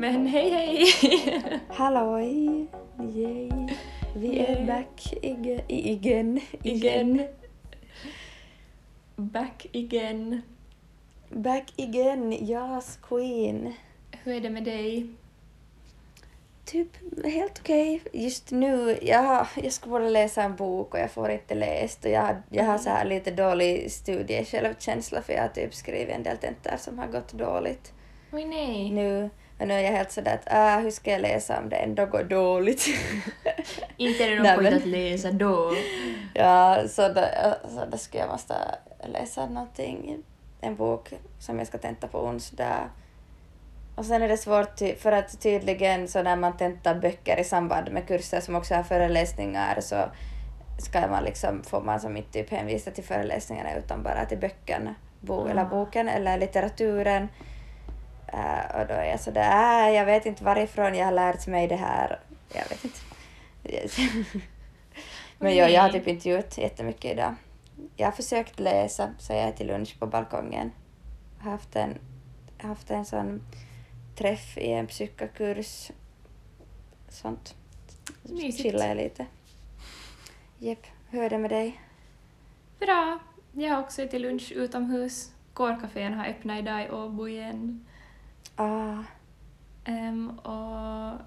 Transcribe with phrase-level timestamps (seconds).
[0.00, 0.86] Men hej hej!
[1.68, 2.66] Halloj!
[2.98, 3.50] Yay.
[4.16, 4.66] Vi är Yay.
[4.66, 5.60] back igen.
[5.68, 6.40] Igen.
[6.62, 7.28] Igen.
[9.16, 10.42] Back again.
[11.28, 12.32] Back igen.
[12.32, 13.72] Yes, queen.
[14.24, 15.06] Hur är det med dig?
[16.64, 16.88] Typ
[17.24, 18.02] helt okej.
[18.12, 22.10] Just nu, jag, jag skulle borde läsa en bok och jag får inte läst och
[22.10, 26.36] jag, jag har så här lite dålig studiesjälvkänsla för jag har typ skrivit en del
[26.36, 27.92] tentor som har gått dåligt
[28.32, 28.90] Oj nej.
[28.90, 29.30] nu.
[29.66, 32.22] Nu är jag helt sådär att ah, hur ska jag läsa om det ändå går
[32.22, 32.86] dåligt?
[33.96, 35.72] Inte är det Nej, något point att läsa då.
[36.34, 37.24] Ja, så då,
[37.68, 38.54] så då skulle jag måste
[39.04, 40.22] läsa någonting,
[40.60, 42.90] en bok som jag ska tenta på onsdag.
[43.94, 47.92] Och sen är det svårt för att tydligen så när man tentar böcker i samband
[47.92, 49.96] med kurser som också har föreläsningar så
[50.78, 54.94] ska man liksom, får man som inte typ hänvisa till föreläsningarna utan bara till böckerna,
[55.20, 57.28] bo, eller boken eller litteraturen.
[58.32, 61.68] Eh, och då är jag sådär, äh, jag vet inte varifrån jag har lärt mig
[61.68, 62.20] det här.
[62.52, 62.98] Jag vet inte.
[65.38, 67.34] Men ja, jag har typ inte gjort jättemycket idag.
[67.96, 70.72] Jag har försökt läsa, så jag är till lunch på balkongen.
[71.38, 71.98] Jag har haft en,
[72.58, 73.42] jag haft en sån
[74.16, 75.90] träff i en psykakurs.
[77.08, 77.54] Sånt.
[78.22, 78.62] Mysigt.
[78.62, 79.26] Chillar jag lite.
[80.58, 81.80] Jepp, hur är det med dig?
[82.78, 83.18] Bra.
[83.52, 85.32] Jag har också ätit lunch utomhus.
[85.52, 87.86] Kårcafén har öppnat idag i Åbo igen.
[88.62, 89.04] Ah,
[89.84, 91.20] Ehm, och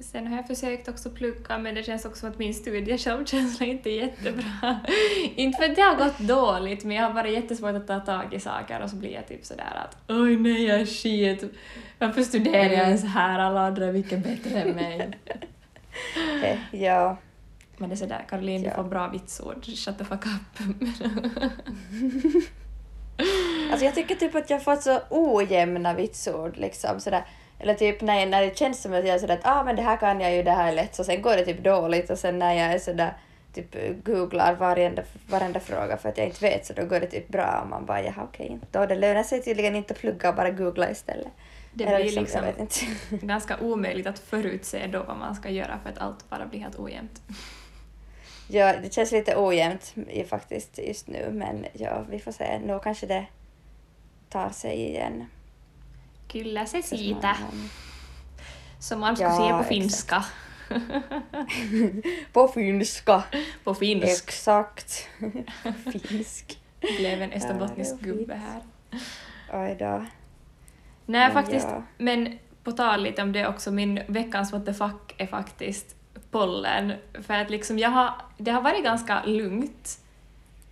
[0.00, 3.90] sen har jag försökt också plugga men det känns också som att min studiesjälvkänsla inte
[3.90, 4.80] är jättebra.
[5.36, 8.34] inte för att det har gått dåligt men jag har bara jättesvårt att ta tag
[8.34, 11.44] i saker och så blir jag typ sådär att oj nej jag är skit.
[11.98, 13.38] Varför studerar jag ens här?
[13.38, 15.10] Alla andra är mycket bättre än mig.
[16.44, 17.16] eh, ja.
[17.78, 18.74] Men det är sådär, Caroline du Ja.
[18.74, 20.58] får bra vitsord, shut the fuck up.
[23.70, 27.24] Alltså jag tycker typ att jag får så ojämna vitsord liksom sådär.
[27.58, 29.82] Eller typ när, när det känns som att jag är sådär att ah, men det
[29.82, 32.18] här kan jag ju, det här är lätt, så sen går det typ dåligt och
[32.18, 33.14] sen när jag är sådär
[33.56, 37.28] typ googlar varenda, varenda fråga för att jag inte vet så då går det typ
[37.28, 40.34] bra och man bara jaha okej, då det lönar sig tydligen inte att plugga och
[40.34, 41.32] bara googla istället.
[41.74, 42.86] Det Eller blir liksom inte.
[43.26, 46.78] ganska omöjligt att förutse då vad man ska göra för att allt bara blir helt
[46.78, 47.22] ojämnt.
[48.48, 49.94] ja, det känns lite ojämnt
[50.28, 52.58] faktiskt just nu men ja, vi får se.
[52.58, 53.26] Nu kanske det
[54.28, 55.26] tar sig igen.
[56.28, 57.36] Kyllä se siitä,
[58.78, 59.68] som man skulle Ja, säga på exakt.
[59.68, 60.24] finska.
[62.32, 63.22] På finska.
[63.64, 64.28] på finsk.
[64.28, 65.08] Exakt.
[65.92, 66.58] Finsk.
[66.80, 68.62] blev en österbottnisk gubbe här.
[69.52, 69.86] Oj då.
[69.86, 70.06] Nej,
[71.06, 71.66] Men faktiskt.
[71.70, 71.82] ja.
[71.98, 75.96] Men på tal lite om det också, min veckans what the fuck är faktiskt
[76.30, 76.92] pollen.
[77.22, 79.98] För att liksom jag har, det har varit ganska lugnt.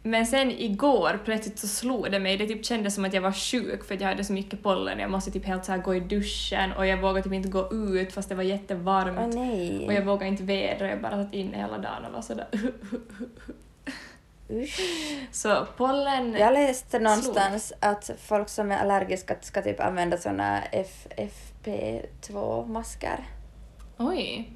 [0.07, 3.33] Men sen igår plötsligt så slog det mig, det typ kändes som att jag var
[3.33, 4.99] sjuk för att jag hade så mycket pollen.
[4.99, 7.73] Jag måste typ helt så här gå i duschen och jag vågade typ inte gå
[7.73, 9.35] ut fast det var jättevarmt.
[9.35, 9.87] Nej.
[9.87, 12.47] Och jag vågade inte vädra, jag bara satt inne hela dagen och var sådär
[14.51, 14.81] Usch.
[15.33, 16.33] Så pollen...
[16.33, 23.25] Jag läste någonstans att folk som är allergiska ska typ använda såna FFP2-masker.
[23.99, 24.51] Oj.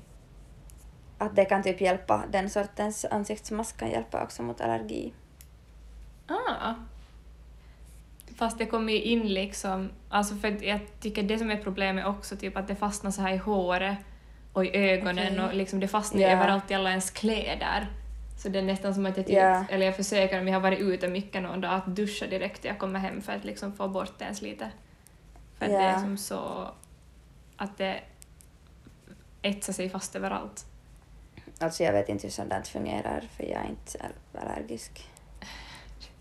[1.19, 5.13] Att det kan typ hjälpa, den sortens ansiktsmask kan hjälpa också mot allergi.
[6.29, 6.75] Ah.
[8.37, 12.37] Fast det kommer ju in liksom, alltså för jag tycker det som är problemet också
[12.37, 13.99] typ att det fastnar så här i håret
[14.53, 15.45] och i ögonen Okej.
[15.45, 16.29] och liksom det fastnar Ja.
[16.29, 17.87] överallt i alla ens kläder.
[18.39, 19.65] Så det är nästan som att jag typ, Ja.
[19.71, 22.71] eller jag försöker om jag har varit ute mycket någon dag att duscha direkt när
[22.71, 24.71] jag kommer hem för att liksom få bort det ens lite.
[25.59, 26.69] För att det är som så
[27.57, 28.01] att det
[29.43, 30.67] etsar sig fast överallt.
[31.61, 35.08] Alltså jag vet inte hur sånt fungerar för jag är inte all- allergisk.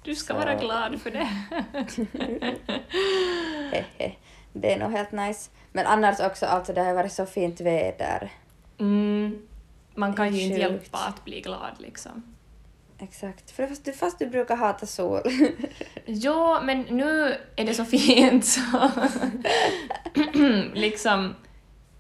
[0.08, 1.28] Du ska Så- vara glad för det.
[3.72, 4.12] Hehe.
[4.54, 5.52] Det är nog helt nice.
[5.72, 8.32] Men annars också, alltså det har varit så fint väder.
[8.80, 9.48] Mm.
[9.96, 12.36] Man kan ju inte hjälpa att bli glad liksom.
[13.00, 13.52] Exakt.
[13.52, 15.22] För fast du, fast du brukar hata sol.
[16.06, 18.62] Jo, men nu är det så fint så...
[20.74, 21.36] liksom...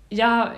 [0.09, 0.49] Jag...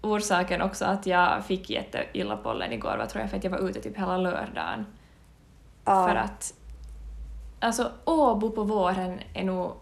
[0.00, 3.68] Orsaken också att jag fick jätteilla pollen igår var tror jag för att jag var
[3.68, 4.86] ute typ hela lördagen.
[5.84, 6.08] Ja.
[6.08, 6.54] För att...
[7.62, 9.72] Alltså Åbo på våren är nog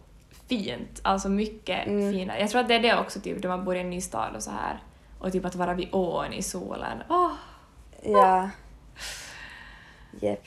[0.48, 2.12] fint, alltså mycket Mm.
[2.12, 2.40] finare.
[2.40, 4.36] Jag tror att det är det också typ, när man bor i en ny stad
[4.36, 4.82] och så här.
[5.18, 7.02] Och typ att vara vid ån i solen.
[7.08, 7.30] Åh!
[8.02, 8.50] Ja.
[10.20, 10.44] Jepp.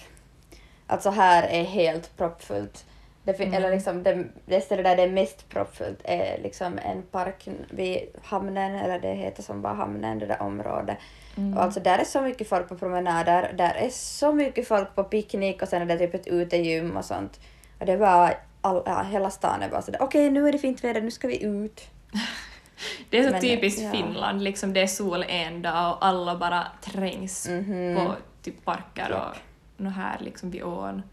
[0.87, 2.85] Alltså här är helt proppfullt.
[3.25, 3.57] Det fin- Mm.
[3.63, 7.99] Eller liksom det, det stället där det är mest proppfullt är liksom en park vid
[8.23, 10.97] hamnen, eller det heter som bara hamnen, det där området.
[11.37, 11.57] Mm.
[11.57, 15.03] Och alltså där är så mycket folk på promenader, där är så mycket folk på
[15.03, 17.39] picknick och sen är det typ ett utegym och sånt.
[17.79, 20.83] Och det var all, ja, hela stan är bara sådär okej nu är det fint
[20.83, 21.81] väder, nu ska vi ut.
[23.09, 23.91] Det är så Men, typiskt ja.
[23.91, 27.95] Finland, liksom det är sol en dag och alla bara trängs Mhm.
[27.95, 29.37] på typ parker Japp.
[29.77, 31.03] och här liksom vid ån.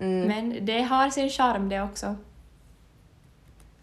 [0.00, 0.28] Mm.
[0.28, 2.16] Men det har sin charm det också.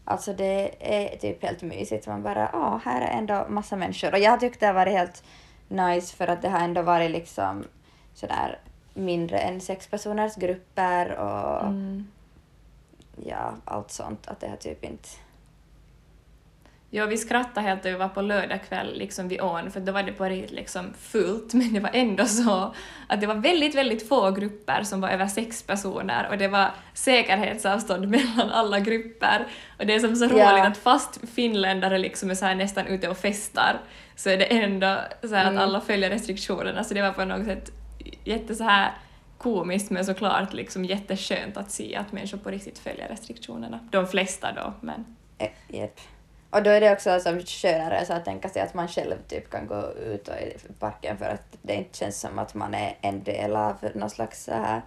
[0.06, 2.08] Alltså det är typ helt mysigt.
[2.08, 4.12] Man bara, ja, här är ändå massa människor.
[4.14, 5.24] Och jag har tyckt det har varit helt
[5.68, 7.64] nice för att det har ändå varit liksom
[8.14, 8.60] sådär
[8.94, 12.08] mindre än sex personers grupper och Mm.
[13.26, 14.28] ja, allt sånt.
[14.28, 15.10] Att det har typ inte...
[16.96, 20.12] Ja, vi skrattade helt över på lördag kväll liksom vid ån, för då var det
[20.12, 22.74] på riktigt liksom fullt, men det var ändå så
[23.08, 26.72] att det var väldigt, väldigt få grupper som var över sex personer och det var
[26.94, 29.48] säkerhetsavstånd mellan alla grupper.
[29.80, 30.68] Och det är som så roligt Ja.
[30.68, 33.80] att fast finländare liksom är så här nästan ute och festar
[34.16, 35.56] så är det ändå så Mm.
[35.58, 37.72] att alla följer restriktionerna, så det var på något sätt
[38.24, 38.92] jätte så här
[39.38, 43.80] komiskt men såklart liksom jätteskönt att se att människor på riktigt följer restriktionerna.
[43.92, 45.06] De flesta då, men
[45.38, 45.50] Eh,
[45.80, 46.00] Japp.
[46.54, 49.50] Och då är det också som skönare så att tänka sig att man själv typ
[49.50, 52.98] kan gå ut och i parken för att det inte känns som att man är
[53.02, 54.82] en del av någon slags så här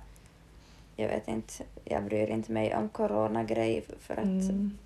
[0.96, 1.54] jag vet inte,
[1.84, 4.78] jag bryr inte mig om coronagrej för att mm.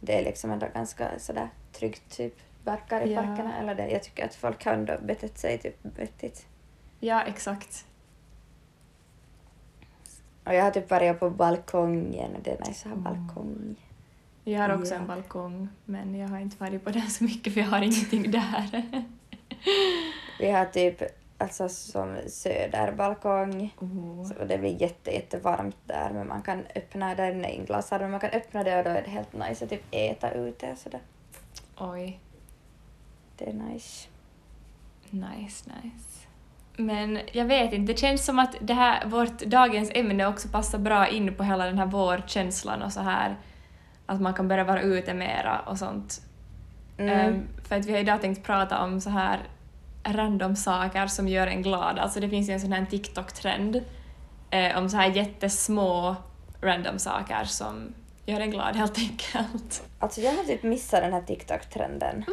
[0.00, 2.34] det är liksom ändå ganska sådär tryggt typ
[2.64, 3.22] verkar i Ja.
[3.22, 3.88] parkerna eller det.
[3.88, 6.46] Jag tycker att folk har ändå betett sig typ vettigt.
[7.00, 7.86] Ja, exakt.
[10.44, 13.26] Och jag har typ varit på balkongen och det är nice att ha Mm.
[13.26, 13.76] balkong.
[14.44, 15.00] Jag har också Ja.
[15.00, 18.30] en balkong, men jag har inte varit på den så mycket för jag har ingenting
[18.30, 18.82] där.
[20.38, 21.02] Vi har typ
[21.38, 24.24] alltså som söderbalkong Oh.
[24.24, 28.20] så det blir jätte, jättevarmt där men man kan öppna den i inglasad men man
[28.20, 31.00] kan öppna det och då är det helt nice att typ äta ute och sådär.
[31.78, 32.20] Oj,
[33.36, 34.08] Det är nice.
[35.10, 36.26] nice, nice.
[36.76, 40.78] Men jag vet inte, det känns som att det här, vårt dagens ämne också passar
[40.78, 43.36] bra in på hela den här vårkänslan och så här.
[44.06, 46.20] Att man kan börja vara ute mera och sånt.
[46.98, 47.20] Mm.
[47.20, 49.40] Ehm, för att vi har idag tänkt prata om så här
[50.04, 51.98] random saker som gör en glad.
[51.98, 53.84] Alltså det finns ju en sån här TikTok-trend
[54.50, 56.16] eh, om så här jättesmå
[56.60, 57.94] random saker som
[58.26, 59.88] gör en glad helt enkelt.
[59.98, 62.24] Alltså jag har typ missat den här TikTok-trenden.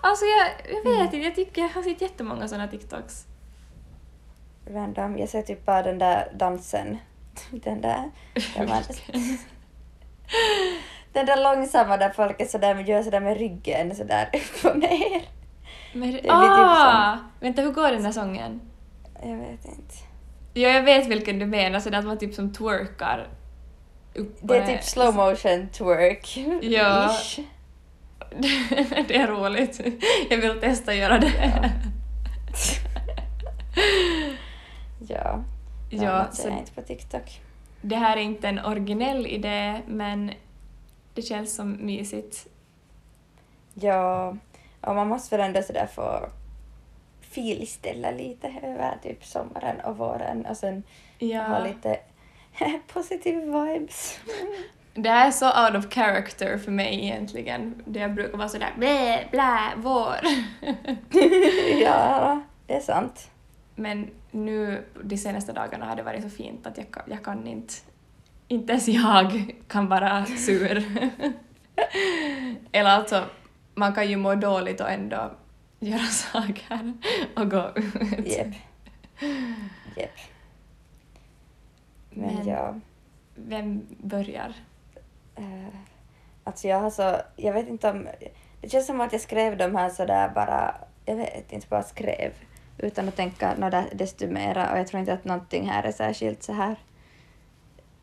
[0.00, 3.26] Alltså jag, jag vet inte, jag tycker jag har sett jättemånga såna TikToks.
[4.66, 5.18] Random.
[5.18, 6.98] Jag ser typ bara den där dansen.
[7.50, 8.10] Den där.
[8.56, 8.82] Där man,
[11.14, 15.22] den där långsamma där folk är sådär, gör sådär med ryggen sådär upp och ner.
[15.92, 17.18] Men, blir typ ah!
[17.40, 18.60] Vänta, hur går den där sången?
[19.22, 19.94] Jag vet inte.
[20.54, 23.28] Ja, jag vet vilken du menar, så det att man typ som twerkar.
[24.40, 26.38] Det är typ slow motion twerk.
[26.62, 27.10] Ja.
[29.08, 29.80] Det är roligt.
[30.30, 31.32] Jag vill testa att göra det.
[31.38, 31.68] Ja.
[35.08, 35.44] Ja,
[35.90, 37.40] Ja, så jag inte på TikTok.
[37.82, 40.32] det här är inte en originell idé, men
[41.14, 42.46] det känns som mysigt.
[43.74, 44.36] Ja,
[44.80, 46.28] och man måste väl ändå sådär få
[47.20, 50.82] filställa lite över typ sommaren och våren och sen
[51.20, 52.00] ha Ja, lite
[52.92, 54.18] positive vibes.
[54.94, 57.82] det här är så out of character för mig egentligen.
[57.84, 60.16] Det jag brukar vara sådär blä, blä, vår.
[61.82, 63.30] ja, det är sant.
[63.74, 67.74] Men nu de senaste dagarna har det varit så fint att jag, jag kan inte...
[68.54, 70.84] Inte ens jag kan vara sur.
[72.72, 73.24] Eller alltså,
[73.74, 75.30] man kan ju må dåligt och ändå
[75.80, 76.92] göra saker
[77.36, 78.26] och gå ut.
[78.26, 78.46] Jep.
[79.96, 80.10] Jep.
[82.10, 82.74] Men, Men- ja,
[83.34, 84.54] Vem börjar?
[85.36, 85.74] eh,
[86.44, 88.08] alltså jag har så, jag vet inte om,
[88.60, 90.74] det känns som att jag skrev de här sådär bara,
[91.06, 92.32] jag vet inte, bara skrev
[92.78, 96.42] utan att tänka något desto mera och jag tror inte att någonting här är särskilt
[96.42, 96.76] så här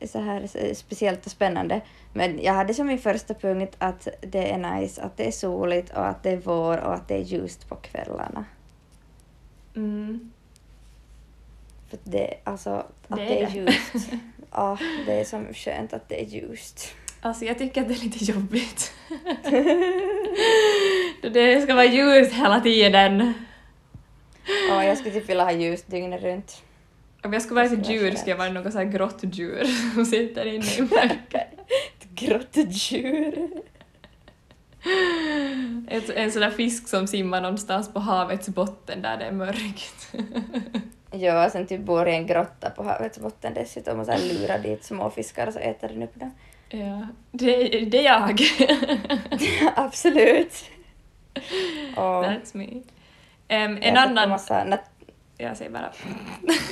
[0.08, 1.81] så här s- speciellt och spännande.
[2.13, 5.89] Men jag hade som min första punkt att det är nice, att det är soligt
[5.93, 8.46] och att det är vår och att det är ljust på kvällarna.
[9.75, 10.31] Mm.
[11.89, 13.58] För det, alltså, att Det det är är, det.
[13.58, 14.10] ljust.
[14.53, 16.93] Ja, det är som skönt att det är ljust.
[17.22, 18.93] Alltså jag tycker att det är lite jobbigt.
[21.34, 23.34] Det ska vara ljust hela tiden.
[24.70, 26.63] Ja, jag skulle typ vilja ha ljus dygnet runt.
[27.24, 29.63] Om jag skulle vara ett djur skulle jag vara något så här grått djur
[29.94, 31.48] som sitter inne i mörker.
[32.00, 33.50] Ett grått djur.
[35.88, 40.13] Ett, en sån där fisk som simmar någonstans på havets botten där det är mörkt.
[41.13, 44.20] Ja, och sen typ bor i en grotta på havets botten dessutom och så här
[44.20, 46.32] lurar dit småfiskar och så äter den upp dem.
[46.70, 48.42] Ja, det, det är jag.
[49.75, 50.63] Absolut.
[51.96, 52.68] Och That's me.
[53.48, 54.30] Jag en annan...
[54.30, 54.91] massa nat-
[55.42, 55.92] Jag säger bara...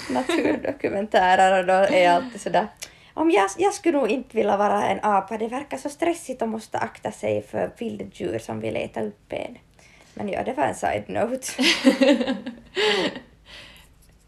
[0.09, 2.67] naturdokumentärer och då är jag alltid sådär
[3.19, 6.49] om jag, jag skulle nog inte vilja vara en apa, det verkar så stressigt och
[6.49, 9.57] måste akta sig för vilddjur som vill äta upp en.
[10.13, 11.47] Men ja, det var en side-note.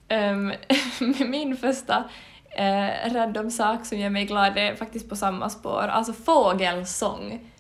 [0.08, 0.54] Ehm,
[1.30, 2.04] min första
[2.60, 7.52] uh, random sak som gör mig glad är faktiskt på samma spår, alltså fågelsång.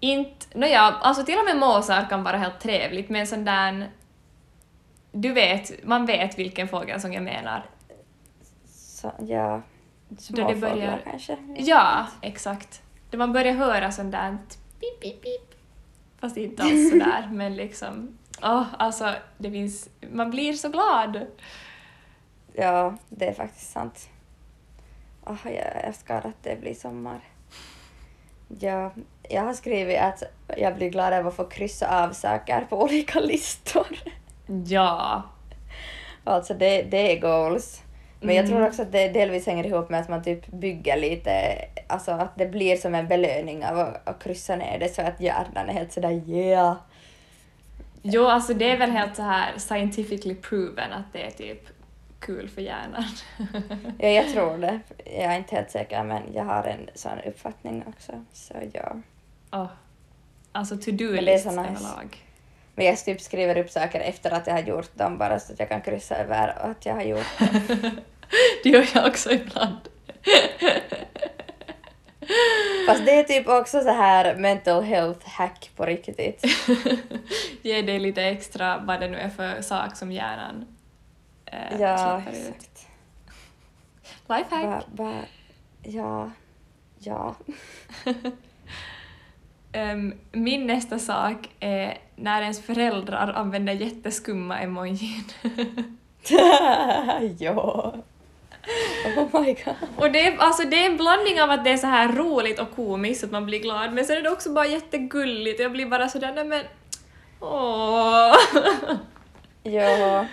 [0.00, 3.90] Inte, nåja, alltså till och med måsar kan vara helt trevligt, men sån där...
[5.12, 7.66] Du vet, man vet vilken fågelsång jag menar.
[8.66, 9.62] Så, ja,
[10.18, 11.36] småfåglar börjar- kanske.
[11.56, 12.82] Ja, exakt.
[13.10, 14.38] Då man börjar höra sånt där
[14.80, 15.54] pip, pip, pip.
[16.20, 18.18] Fast inte alls sådär, men liksom...
[18.42, 19.88] Åh, alltså, det finns...
[20.12, 21.26] Man blir så glad.
[22.52, 24.08] Ja, det är faktiskt sant.
[25.26, 27.20] Oh, jag älskar att det blir sommar.
[28.60, 28.92] Ja,
[29.28, 30.22] jag har skrivit att
[30.56, 33.86] jag blir glad av att få kryssa av saker på olika listor.
[34.66, 35.22] Ja.
[36.24, 37.82] Alltså det, det är goals.
[38.20, 38.68] Men jag tror Mm.
[38.68, 41.30] också att det delvis hänger ihop med att man typ bygger lite,
[41.86, 45.20] alltså att det blir som en belöning av att, att kryssa ner det så att
[45.20, 46.76] hjärnan är helt sådär yeah.
[48.02, 51.68] Jo, alltså det är väl helt så här scientifically proven att det är typ
[52.20, 53.04] kul för hjärnan.
[53.98, 54.80] Ja, jag tror det.
[55.04, 58.12] Jag är inte helt säker men jag har en sån uppfattning också.
[58.32, 58.96] Så ja.
[59.52, 59.66] Åh.
[60.52, 61.60] Alltså to-do-list nice.
[61.60, 62.16] överlag.
[62.74, 65.58] Men jag typ skriver upp saker efter att jag har gjort dem bara så att
[65.58, 68.00] jag kan kryssa över att jag har gjort dem.
[68.62, 69.78] Det gör jag också ibland.
[72.86, 76.44] Fast det är typ också så här mental health hack på riktigt.
[77.62, 80.66] Ge dig lite extra vad det nu är för sak som hjärnan
[81.46, 82.86] eh, Ja, exakt.
[84.28, 84.84] Lifehack.
[85.82, 86.30] Ja,
[86.98, 87.34] ja.
[89.72, 95.24] Ehm, min nästa sak är när ens föräldrar använder jätteskumma emojin.
[97.38, 97.94] ja.
[99.16, 99.74] Oh my god.
[99.96, 102.60] Och det är, alltså, det är en blandning av att det är så här roligt
[102.60, 105.86] och komiskt att man blir glad, men sen är det också bara jättegulligt jag blir
[105.86, 106.64] bara sådär nej men
[107.40, 108.34] åh.
[109.62, 110.26] Ja.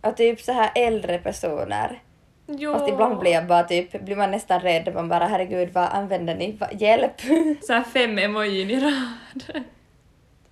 [0.00, 2.02] Och typ så här äldre personer.
[2.46, 2.72] Jo.
[2.72, 4.94] Fast ibland blir jag bara typ, blir man nästan rädd.
[4.94, 6.52] Man bara herregud vad använder ni?
[6.52, 7.20] Va, hjälp!
[7.62, 9.64] Så här fem emojin i rad.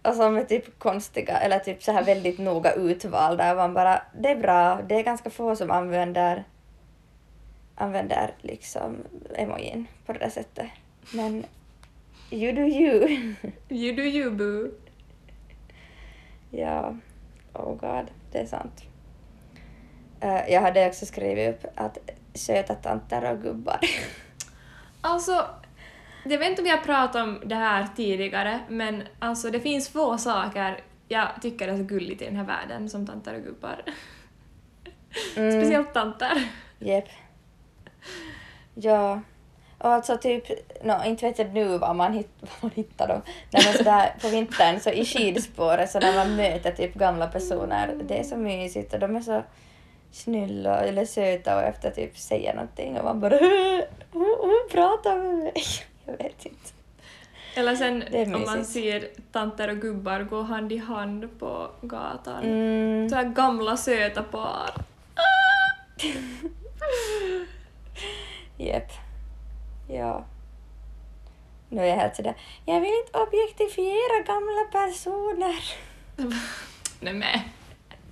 [0.05, 3.55] Som är typ konstiga eller typ så här väldigt noga utvalda.
[3.55, 6.45] Man bara, det är bra, det är ganska få som använder
[7.75, 8.97] använder liksom
[9.35, 10.67] emojin på det där sättet.
[11.15, 11.45] Men
[12.31, 13.09] you do you.
[13.69, 14.71] You do you boo.
[16.51, 16.97] ja,
[17.53, 18.83] oh god, det är sant.
[20.21, 21.99] Eh, jag hade också skrivit upp att
[22.35, 23.81] söta tanter och gubbar.
[25.05, 25.47] Alltså,
[26.25, 30.19] jag vet inte om jag pratat om det här tidigare, men alltså det finns få
[30.19, 30.81] saker
[31.13, 33.83] jag tycker är så gulligt i den här världen som tanter och gubbar.
[35.37, 35.63] Mm.
[35.63, 36.49] Speciellt tanter.
[36.79, 37.05] Jep.
[38.75, 39.21] Ja.
[39.79, 40.45] Och alltså typ,
[40.83, 43.23] no, inte vet jag nu var man, hitt, var man hittar dem.
[43.51, 47.97] Nej men sådär på vintern så i skidspåret så när man möter typ gamla personer,
[48.05, 49.43] det är så mysigt och de är så
[50.11, 53.39] snälla eller söta och efter typ säger någonting och man bara
[54.13, 55.55] hon pratar med mig.
[56.05, 56.71] Jag vet inte.
[57.55, 62.45] Eller sen om man ser tanter och gubbar gå hand i hand på gatan.
[62.45, 63.09] Mm.
[63.11, 64.71] Så här gamla söta par.
[68.57, 68.91] Jep.
[69.89, 70.25] Ja.
[71.69, 72.35] Nu är jag helt sådär,
[72.67, 75.65] jag vill inte objektifiera gamla personer.
[77.01, 77.41] Nej men.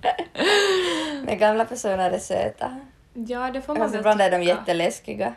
[1.25, 2.79] Men gamla personer är söta.
[3.13, 4.49] Ja, det får man Fast väl ibland är de tycka.
[4.49, 5.33] jätteläskiga.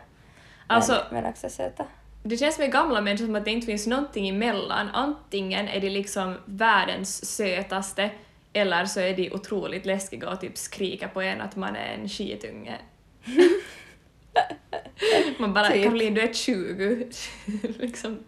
[0.67, 1.85] Alltså, men, men också söta.
[2.27, 4.89] Det känns med gamla människor som att det inte finns någonting emellan.
[4.93, 8.09] Antingen är de liksom världens sötaste
[8.53, 12.09] eller så är de otroligt läskiga och typ skriker på en att man är en
[12.09, 12.75] skitunge.
[15.39, 15.83] man bara Typ.
[15.83, 17.07] Caroline du är 20.
[17.79, 18.19] liksom.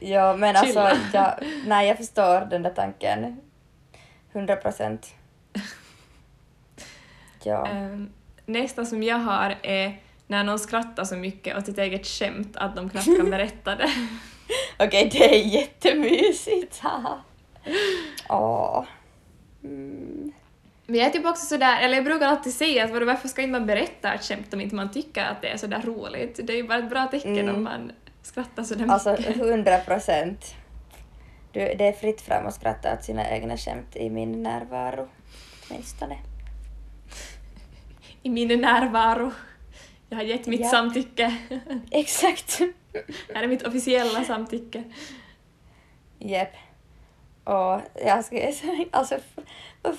[0.00, 0.80] Ja, men Chilla.
[0.80, 1.34] alltså, jag,
[1.66, 3.40] nej, jag förstår den där tanken.
[4.32, 5.14] 100 procent.
[7.42, 7.66] Ja.
[7.66, 8.10] Ehm,
[8.46, 12.76] nästa som jag har är när någon skrattar så mycket åt sitt eget skämt att
[12.76, 13.90] de knappt kan berätta det.
[14.78, 16.82] Okej, det är jättemysigt.
[18.28, 18.84] Åh.
[19.64, 20.32] Mm.
[20.86, 23.52] Men jag är typ också sådär, eller jag brukar alltid säga att varför ska inte
[23.52, 26.40] man berätta ett skämt om inte man tycker att det är sådär roligt?
[26.42, 27.54] Det är ju bara ett bra tecken Mm.
[27.56, 29.36] om man skrattar sådär Alltså, mycket.
[29.36, 30.54] 100 procent.
[31.52, 35.08] Det är fritt fram att skratta åt sina egna skämt i min närvaro.
[35.70, 36.18] Åtminstone.
[38.22, 39.32] I min närvaro.
[40.10, 40.68] Jag har gett mitt Ja.
[40.68, 41.36] samtycke.
[41.90, 42.60] Exakt.
[43.34, 44.82] Här är mitt officiella samtycke.
[46.18, 46.52] Jep.
[47.44, 48.52] Och jag ska
[48.90, 49.18] alltså,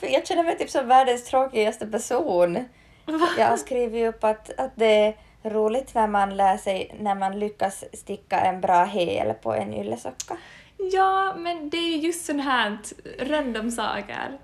[0.01, 2.65] jag känner mig typ som världens tråkigaste person.
[3.37, 5.13] Jag har skrivit upp att, att det
[5.43, 10.37] roligt när man lär sig, när man lyckas sticka en bra häl på en yllesocka.
[10.77, 12.77] Ja, men det är ju just sånt här
[13.19, 14.39] random saker.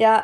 [0.00, 0.22] Jag,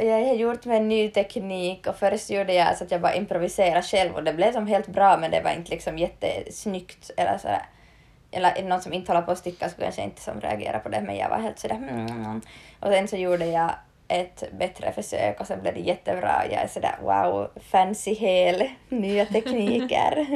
[0.00, 3.14] jag har gjort med en ny teknik och först gjorde jag så att jag bara
[3.14, 7.38] improviserade själv och det blev som helt bra men det var inte liksom jättesnyggt eller
[7.38, 7.62] sådär.
[8.30, 11.00] Eller någon som inte håller på att sticka skulle kanske inte som reagera på det
[11.00, 12.40] men jag var helt sådär mm.
[12.80, 13.70] Och sen så gjorde jag
[14.08, 16.42] ett bättre försök och sen blev det jättebra.
[16.50, 20.26] Jag är sådär wow, fancy hel, nya tekniker.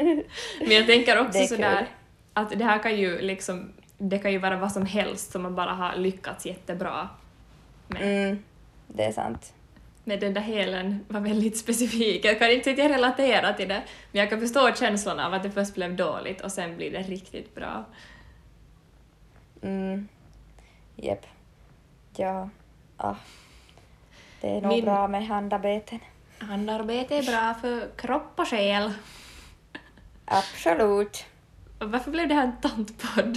[0.60, 1.86] Men jag tänker också sådär kul.
[2.32, 5.54] att det här kan ju liksom, det kan ju vara vad som helst som man
[5.54, 7.08] bara har lyckats jättebra
[7.88, 8.02] med.
[8.02, 8.42] Mm,
[8.88, 9.54] det är sant.
[10.04, 12.24] Men den där helen var väldigt specifik.
[12.24, 15.50] Jag kan inte riktigt relatera till det, men jag kan förstå känslan av att det
[15.50, 17.84] först blev dåligt och sen blir det riktigt bra.
[19.62, 20.08] Mm.
[20.96, 21.26] Jep.
[22.16, 22.48] Ja.
[22.96, 23.14] Ah.
[24.40, 25.98] Det är nog Min- bra med handarbeten.
[26.38, 28.92] Handarbete är bra för kropp och själ.
[30.24, 31.24] Absolut.
[31.78, 33.36] Varför blev det här en tantpodd?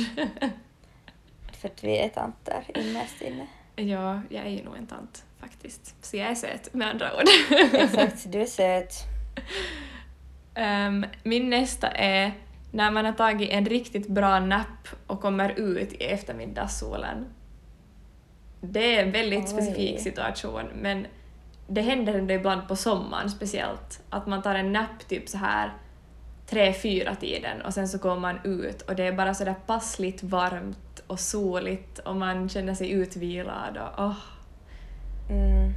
[1.61, 3.47] För att vi är tanter innerst inne.
[3.75, 5.95] ja, jag är ju nog en tant faktiskt.
[6.01, 7.23] Så jag är söt med andra ord.
[7.73, 8.93] Exakt, du är söt.
[10.55, 12.33] Ehm, min nästa är
[12.71, 17.25] när man har tagit en riktigt bra napp och kommer ut i eftermiddagssolen.
[18.61, 19.47] Det är en väldigt Oj.
[19.47, 21.07] specifik situation, men
[21.67, 25.73] det händer ändå ibland på sommaren speciellt, att man tar en napp typ så här
[26.47, 30.23] tre, fyra tiden och sen så går man ut och det är bara sådär passligt
[30.23, 34.15] varmt och soligt och man känner sig utvilad och åh.
[35.31, 35.73] Mm.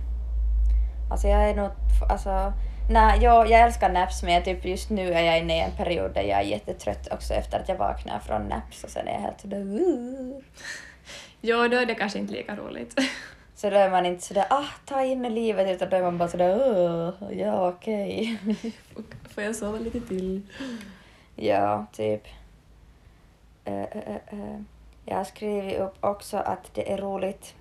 [1.11, 1.71] Alltså jag är nog...
[2.09, 2.53] Alltså,
[2.91, 5.77] nej, jag, jag älskar naps men jag typ just nu är jag inne i en
[5.77, 9.13] period där jag är jättetrött också efter att jag vaknar från naps och sen är
[9.13, 9.65] jag helt sådär...
[11.41, 13.01] Jo, då är det kanske inte lika roligt.
[13.57, 16.19] Så då är man inte sådär ah, ta in i livet utan då är man
[16.19, 18.39] bara sådär "Åh, ja okej.
[19.35, 20.43] Får jag sova lite till?
[21.37, 22.27] Ja, typ.
[23.65, 24.61] Eh, eh, eh.
[25.05, 27.55] Jag har skrivit upp också att det är roligt.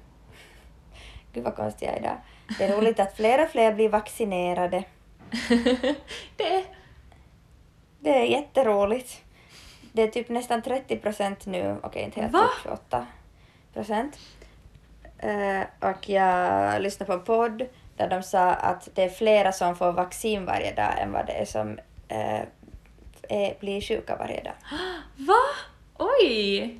[1.33, 2.17] Gud vad konstig jag är idag.
[2.57, 4.83] Det är roligt att fler och fler blir vaccinerade.
[6.37, 6.65] det
[7.99, 9.21] Det är jätteroligt.
[9.91, 12.39] Det är typ nästan 30 procent nu, okej inte helt, Va?
[12.39, 13.07] typ 28
[13.73, 14.19] procent.
[15.17, 17.67] Eh, och jag lyssnade på en podd
[17.97, 21.33] där de sa att det är flera som får vaccin varje dag än vad det
[21.33, 22.41] är som eh,
[23.29, 24.53] är, blir sjuka varje dag.
[25.15, 25.43] Va?
[25.97, 26.77] Oj!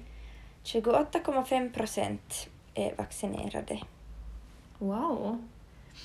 [0.64, 3.80] 28,5 procent är vaccinerade.
[4.84, 5.44] Wow.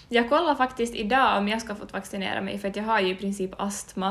[0.09, 3.09] Jag kollar faktiskt idag om jag ska få vaccinera mig för att jag har ju
[3.09, 4.09] i princip astma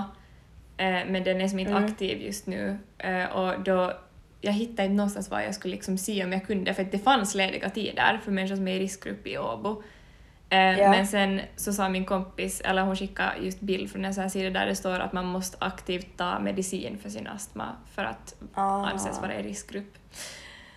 [0.77, 1.85] eh, men den är som inte Mm.
[1.85, 3.93] aktiv just nu eh, och då
[4.41, 6.99] jag hittade inte någonstans var jag skulle liksom se om jag kunde för att det
[6.99, 9.83] fanns lediga tider för människor som är i riskgrupp i Åbo.
[10.49, 10.91] Ja.
[10.91, 14.29] Men sen så sa min kompis, eller hon skickade just bild från en sån här
[14.29, 18.35] sida där det står att man måste aktivt ta medicin för sin astma för att
[18.53, 19.97] Ah, anses vara i riskgrupp.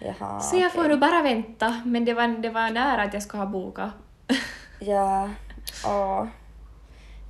[0.01, 3.23] Jaha, Så jag får nog bara vänta, men det var, det var nära att jag
[3.23, 3.91] skulle ha bokat.
[4.83, 5.29] Ja,
[5.87, 6.27] åh.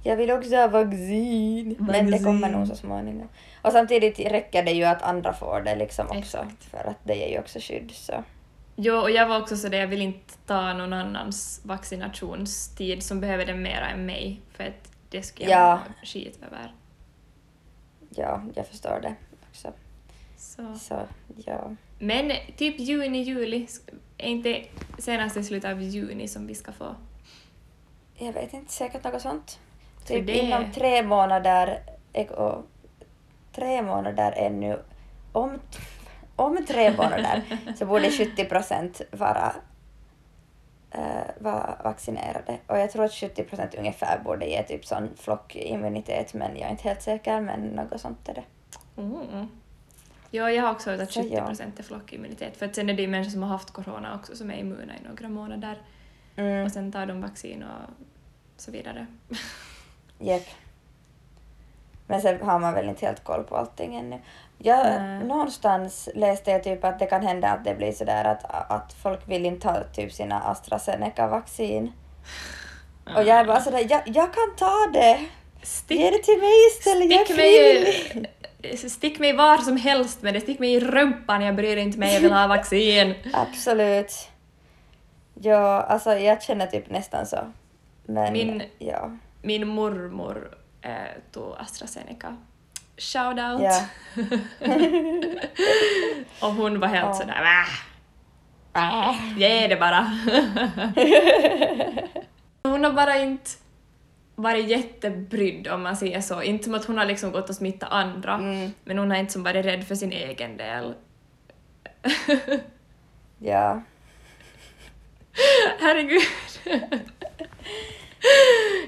[0.02, 1.76] Jag vill också ha vaccin.
[1.78, 3.28] Men det kommer nog så småningom.
[3.62, 6.18] Och samtidigt räcker det ju att andra får det liksom också.
[6.18, 6.64] Exakt.
[6.64, 8.24] För att det ger ju också skydd så.
[8.76, 13.20] Jo, och jag var också så där, jag vill inte ta någon annans vaccinationstid som
[13.20, 15.76] behöver det mera än mig, för att det skulle jag Ja.
[15.88, 16.74] må skit över.
[18.10, 19.14] Ja, jag förstår det
[19.50, 19.72] också.
[20.36, 20.74] Så.
[20.78, 21.00] Så
[21.46, 21.70] ja.
[22.02, 23.66] Men typ juni, juli,
[24.18, 24.64] är inte
[24.98, 26.94] senast i slutet av juni som vi ska få?
[28.14, 29.58] Jag vet inte, säkert något sånt.
[30.06, 31.82] Typ det- inom tre månader,
[32.30, 32.66] och,
[33.52, 34.78] tre månader ännu,
[35.32, 35.58] om,
[36.36, 37.42] om tre månader
[37.78, 39.52] så borde 70 procent vara,
[40.90, 42.58] eh, vara vaccinerade.
[42.66, 46.70] Och jag tror att 70 procent ungefär borde ge typ sån flockimmunitet men jag är
[46.70, 48.44] inte helt säker men något sånt är det.
[48.96, 49.48] Mm.
[50.30, 51.46] Ja, jag har också hört att Så 70 ja.
[51.46, 54.36] procent är flockimmunitet, för att sen är det ju människor som har haft corona också
[54.36, 55.78] som är immuna i några månader
[56.40, 57.90] Mm, och sen tar de vaccin och
[58.56, 59.06] så vidare.
[60.18, 60.46] Jep.
[62.06, 64.20] Men sen har man väl inte helt koll på allting ännu.
[64.58, 68.92] Jag, någonstans läste jag typ att det kan hända att det blir sådär att, att
[68.92, 71.92] folk vill inte ta typ sina AstraZeneca-vaccin.
[73.16, 75.20] Och jag är bara sådär, jag, jag kan ta det!
[75.62, 78.30] Stick, Ge det till mig istället, jag är frivillig!
[78.88, 82.14] Stick mig var som helst med det, stick mig i rumpan, jag bryr inte mig,
[82.14, 83.14] jag vill ha vaccin.
[83.32, 84.12] Absolut.
[85.34, 87.52] Ja, alltså jag känner typ nästan så.
[88.06, 89.16] Men Min- ja.
[89.42, 90.92] Min mormor eh,
[91.32, 92.36] tog AstraZeneca.
[92.96, 93.62] Shout out!
[93.62, 93.80] Ja.
[96.46, 97.14] och hon var helt Ja.
[97.14, 97.64] sådär
[98.74, 100.00] äh, ge det bara.
[102.62, 103.50] hon har bara inte
[104.42, 106.42] varit jättebrydd om man säger så.
[106.42, 108.70] Inte som att hon har liksom gått och smittat andra, Mm.
[108.84, 110.94] men hon har inte som varit rädd för sin egen del.
[113.42, 113.82] Ja.
[115.80, 116.22] Herregud.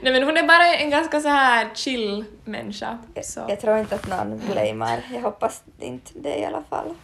[0.03, 2.99] Nej men hon är bara en ganska så här chill människa.
[3.23, 3.47] Så.
[3.49, 5.01] Jag tror inte att någon blamear.
[5.15, 6.95] Jag hoppas inte det i alla fall.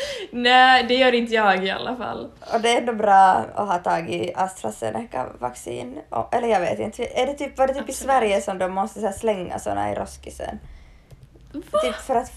[0.30, 2.30] Nej, det gör inte jag i alla fall.
[2.54, 5.98] Och det är ändå bra att ha tagit AstraZeneca-vaccin.
[6.32, 7.20] Eller jag vet inte.
[7.20, 7.96] Är det typ, var det typ i Absolut.
[7.96, 10.58] Sverige som de måste så slänga såna i roskisen?
[11.52, 11.80] Va?
[11.80, 12.32] Typ för att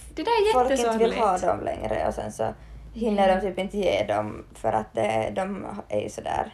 [0.53, 2.53] folk inte vill ha dem längre och sen så
[2.93, 3.35] hinner Mm.
[3.35, 6.53] de typ inte ge dem för att det, de är ju sådär...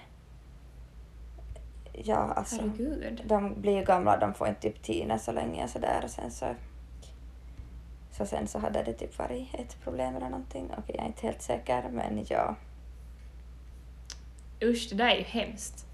[1.94, 2.56] Ja, alltså.
[2.62, 3.22] Herregud.
[3.26, 6.32] De blir ju gamla, de får inte typ tina så länge och sådär och sen
[6.32, 6.46] så...
[8.18, 10.70] Så sen så hade det typ varit ett problem eller någonting.
[10.78, 12.56] Okej, jag är inte helt säker men ja.
[14.64, 15.86] Usch, det där är ju hemskt.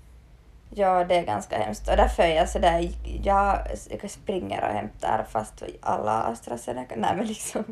[0.75, 1.89] Ja, det är ganska hemskt.
[1.89, 2.89] Och därför är jag sådär,
[3.23, 3.67] jag,
[4.01, 7.63] jag springer och hämtar fast alla AstraZeneca, nej men liksom.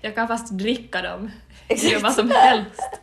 [0.00, 1.30] Jag kan fast dricka dem.
[1.68, 1.92] Exakt.
[1.92, 3.00] Gör vad som helst.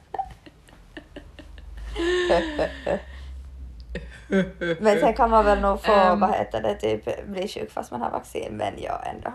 [4.80, 6.20] men sen kan man väl nog få, Ehm.
[6.20, 9.32] vad heter det, typ bli sjuk fast man har vaccin, men ja ändå.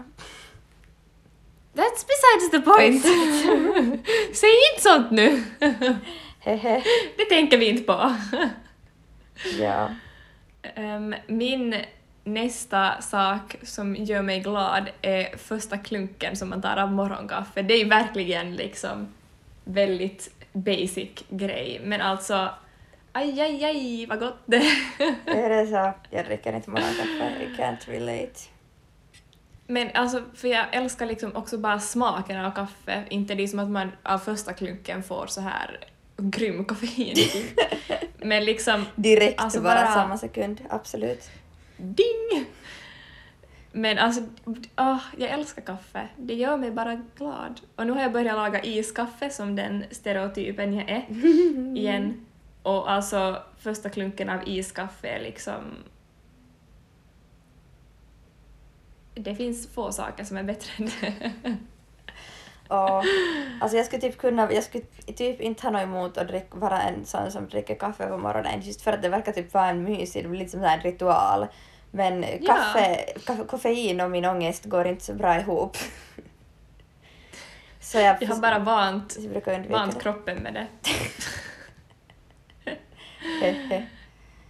[1.75, 3.03] That's besides the point.
[4.37, 5.43] Säg inte sånt nu.
[7.17, 8.15] Det tänker vi inte på.
[9.59, 9.91] ja.
[10.75, 11.77] Ehm, min
[12.25, 17.63] nästa sak som gör mig glad är första klunken som man tar av morgonkaffe.
[17.63, 19.09] Det är verkligen liksom
[19.65, 22.49] väldigt basic grej, men alltså
[23.13, 24.67] aj, aj, aj vad gott det är.
[25.27, 25.93] Är det så?
[26.11, 28.41] Jag dricker inte morgonkaffe, I can't relate.
[29.73, 33.71] Men alltså, för jag älskar liksom också bara smaken av kaffe, inte det som att
[33.71, 35.79] man av första klunken får så här
[36.17, 37.17] grym koffein.
[38.19, 41.31] Men liksom Direkt Alltså bara, bara- samma sekund, absolut.
[41.77, 42.47] Ding!
[43.73, 44.23] Men alltså,
[44.77, 46.09] åh, jag älskar kaffe.
[46.17, 47.61] Det gör mig bara glad.
[47.77, 51.07] Och nu har jag börjat laga iskaffe som den stereotypen jag är
[51.79, 52.27] igen.
[52.63, 55.63] Och alltså första klunken av iskaffe är liksom...
[59.15, 61.31] Det finns få saker som är bättre än det.
[62.69, 63.03] Och,
[63.61, 64.85] alltså jag skulle typ kunna, jag skulle
[65.17, 68.61] typ inte ha något emot att drick, vara en sån som dricker kaffe på morgonen
[68.61, 71.47] just för att det verkar typ vara en mysig, det blir liksom en ritual.
[71.91, 72.55] Men Ja.
[72.55, 75.77] kaffe, kaffe, koffein och min ångest går inte så bra ihop.
[77.81, 79.17] Så jag, Jag har bara vant,
[79.69, 80.01] vant det.
[80.01, 80.67] kroppen med det.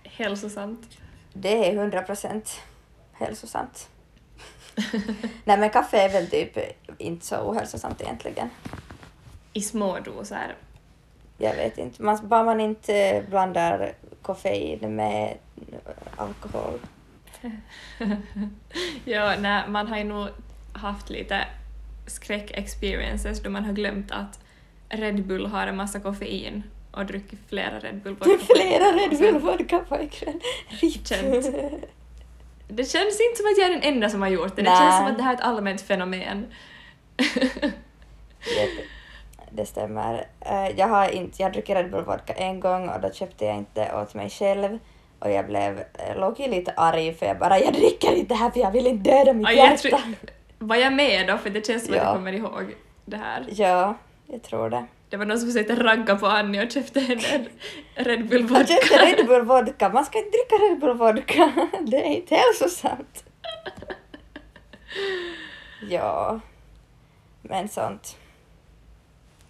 [0.05, 0.89] Hälsosamt.
[1.33, 2.61] Det är hundra procent
[3.13, 3.89] hälsosamt.
[5.45, 6.59] Nej men kaffe är väl typ
[6.99, 8.51] inte så ohälsosamt egentligen.
[9.53, 10.55] I små doser.
[11.39, 13.93] Jag vet inte, man, bara man inte blandar
[14.23, 15.37] koffein med
[16.17, 16.81] alkohol.
[19.05, 20.29] ja, nej, man har ju nog
[20.73, 21.47] haft lite
[22.07, 24.41] skräck-experiences då man har glömt att
[24.89, 28.55] Red Bull har en massa koffein och druckit flera Red Bull vodka.
[28.55, 30.41] Flera Red Bull vodka pojkvän.
[31.05, 31.47] Känt.
[32.75, 34.79] Det känns inte som att jag är den enda som har gjort det, det Nej.
[34.79, 36.47] känns som att det här är ett allmänt fenomen.
[38.57, 38.71] Japp,
[39.51, 40.27] Det stämmer.
[40.41, 43.57] Eh, Jag har inte, jag druckit Red Bull vodka en gång och då köpte jag
[43.57, 44.79] inte åt mig själv
[45.19, 48.51] och jag blev, eh, låg lite arg för jag bara jag dricker inte det här
[48.51, 49.77] för jag vill inte döda mitt Ja, hjärta.
[49.77, 50.01] tror,
[50.59, 51.39] var jag med då?
[51.39, 52.05] För det känns som att Ja.
[52.05, 53.45] jag kommer ihåg det här.
[53.51, 53.95] Ja,
[54.27, 54.87] jag tror det.
[55.13, 57.21] Det var någon som försökte ragga på Annie och köpte en
[58.05, 58.67] Red- Bull Jag vodka.
[58.67, 63.25] köpte Red Bull vodka, man ska inte dricka Red Bull vodka, det är inte hälsosamt.
[65.91, 66.41] Ja,
[67.43, 68.17] men sånt.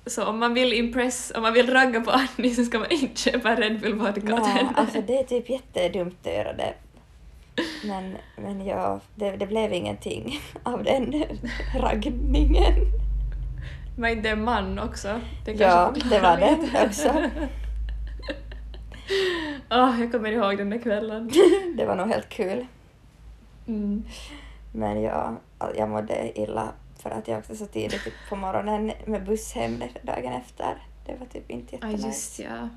[0.07, 3.21] Så om man vill impress, om man vill ragga på Annie så ska man inte
[3.21, 4.71] köpa Red Bull vodka åt henne.
[4.77, 6.75] alltså det är typ jättedumt att göra det.
[7.85, 11.25] Men, men ja, det, det blev ingenting av den
[11.81, 12.75] raggningen.
[13.97, 15.21] Var inte en man också?
[15.45, 17.09] Det Ja, det var det också.
[19.71, 21.31] Åh, jag kommer ihåg den där kvällen.
[21.77, 22.67] Det var nog helt kul.
[23.67, 24.05] Mm.
[24.73, 25.37] Men ja,
[25.77, 29.83] jag mådde illa för att jag också så tidigt typ på morgonen med buss hem
[30.03, 30.87] dagen efter.
[31.07, 32.07] Det var typ inte jättenice.
[32.07, 32.69] just ja.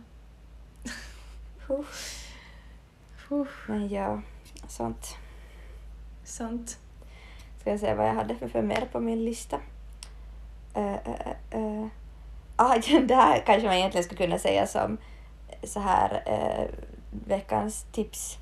[3.28, 4.21] Huh, Men ja,
[4.67, 5.15] sånt.
[6.23, 6.78] sant.
[7.62, 9.60] Ska jag säga vad jag hade för, för mer på min lista?
[10.78, 10.96] Uh,
[11.56, 11.88] uh, uh.
[12.56, 12.76] Ah,
[13.08, 14.98] det här kanske man egentligen skulle kunna säga som
[15.64, 16.66] så här eh,
[17.28, 18.38] veckans tips.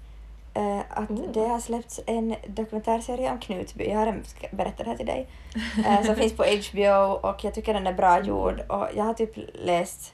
[0.54, 1.32] Eh, att Oh.
[1.32, 5.28] det har släppts en dokumentärserie om Knutby, jag har berättat det här till dig,
[5.86, 9.14] eh, som finns på HBO och jag tycker den är bra gjord och jag har
[9.14, 10.14] typ läst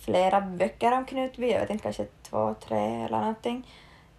[0.00, 3.66] flera böcker om Knutby, jag vet inte, kanske två, tre eller någonting.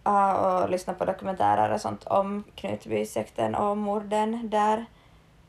[0.08, 4.86] uh, och lyssnat på dokumentärer och sånt om Knutbysekten och morden där.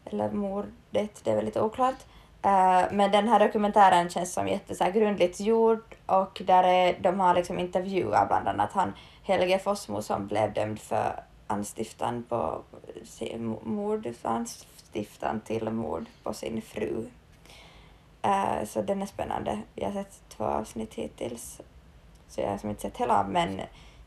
[0.05, 2.05] Eller mordet, det är väl lite oklart.
[2.46, 6.99] Uh, men den här dokumentären känns som jätte så här, grundligt gjord och där är,
[7.01, 12.62] de har liksom intervjuat bland annat han Helge Fossmo som blev dömd för anstiftan på
[13.62, 17.07] mord, anstiftan till mord på sin fru.
[18.27, 19.59] Uh, så den är spännande.
[19.75, 21.61] Jag har sett två avsnitt hittills.
[22.29, 23.61] Så jag har som inte sett hela men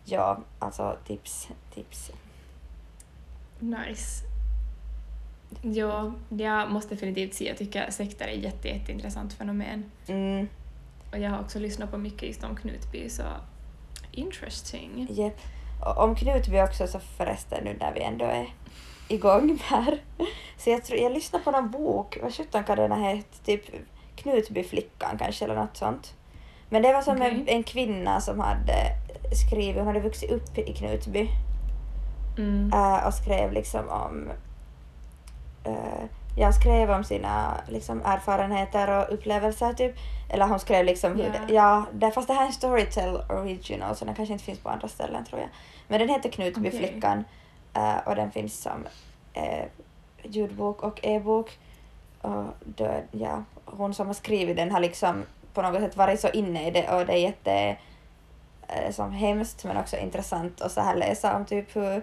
[0.06, 2.12] ja, alltså tips, tips.
[3.60, 4.29] Nice.
[5.62, 9.92] Ja, jag måste definitivt säga, jag tycker sekter är ett jätte, jätteintressant fenomen.
[10.08, 10.48] Mm,
[11.12, 13.24] Och jag har också lyssnat på mycket just om Knutby, så
[14.12, 15.08] interesting.
[15.86, 18.48] Och om Knutby också så förresten nu när vi ändå är
[19.08, 20.02] igång här.
[20.58, 23.44] Så jag, tror, jag lyssnade på någon bok, vad sjutton kan den ha hett?
[23.46, 23.62] Typ
[24.16, 26.14] Knutbyflickan kanske eller något sånt.
[26.70, 27.44] Men det var som en, Okej.
[27.56, 28.74] en kvinna som hade
[29.48, 31.30] skrivit, hon hade vuxit upp i Knutby
[32.38, 32.72] Mm.
[32.74, 34.30] äh, och skrev liksom om
[36.36, 39.96] jag skrev om sina liksom, erfarenheter och upplevelser typ.
[40.30, 43.96] Eller hon skrev liksom hur det, ja, det, fast det här är en Storytel original
[43.96, 45.50] så den kanske inte finns på andra ställen tror jag.
[45.88, 47.24] Men den heter Knutbyflickan
[47.74, 48.88] äh, och den finns som
[49.34, 49.66] äh,
[50.24, 51.58] ljudbok och e-bok.
[52.22, 56.30] Och då, ja, hon som har skrivit den har liksom på något sätt varit så
[56.30, 57.78] inne i det och det är jätte
[58.68, 62.02] eh, som hemskt men också intressant att så här läsa om typ hur,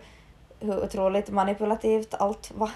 [0.60, 2.70] hur otroligt manipulativt allt var.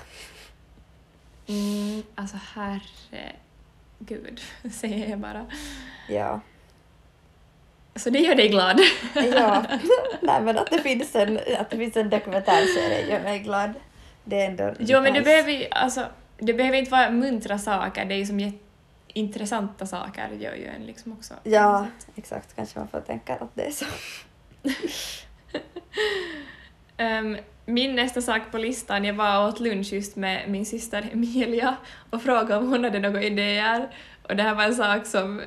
[1.51, 4.41] Mm, alltså herregud,
[4.73, 5.47] säger jag bara.
[6.09, 6.41] Ja.
[7.97, 8.81] Så det gör dig glad?
[9.15, 9.65] ja.
[10.23, 13.73] Nej men att det finns en, att det finns en dokumentärserie gör mig glad.
[14.25, 16.07] Det är ändå Jo, men det behöver, alltså,
[16.39, 18.59] det behöver inte vara muntra saker, det är ju som jätte-
[19.13, 21.35] intressanta saker gör ju en liksom också.
[21.43, 21.87] Ja,
[22.17, 22.57] exakt.
[22.57, 23.85] Kanske man får tänka att det är så.
[26.97, 27.37] Ehm,
[27.71, 31.77] min nästa sak på listan, jag var och åt lunch just med min syster Emilia
[32.11, 33.89] och frågade om hon hade några idéer.
[34.23, 35.43] Och det här var en sak som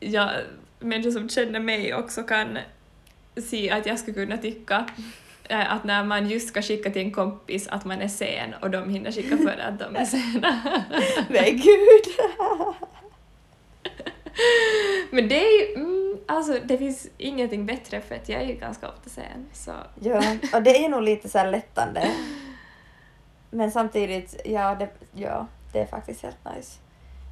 [0.00, 0.30] jag,
[0.78, 2.58] människor som känner mig också kan
[3.36, 4.86] se att jag skulle kunna tycka.
[5.48, 8.70] Eh, att när man just ska skicka till en kompis att man är sen och
[8.70, 10.60] de hinner skicka före att de är sena.
[11.28, 12.14] Men gud!
[15.10, 18.54] Men det är ju, mm, alltså det finns ingenting bättre för att jag är ju
[18.54, 19.46] ganska ofta sen.
[19.52, 20.22] Så ja,
[20.54, 22.10] och det är nog lite så lättande.
[23.50, 26.78] Men samtidigt, ja det, ja, det är faktiskt helt nice.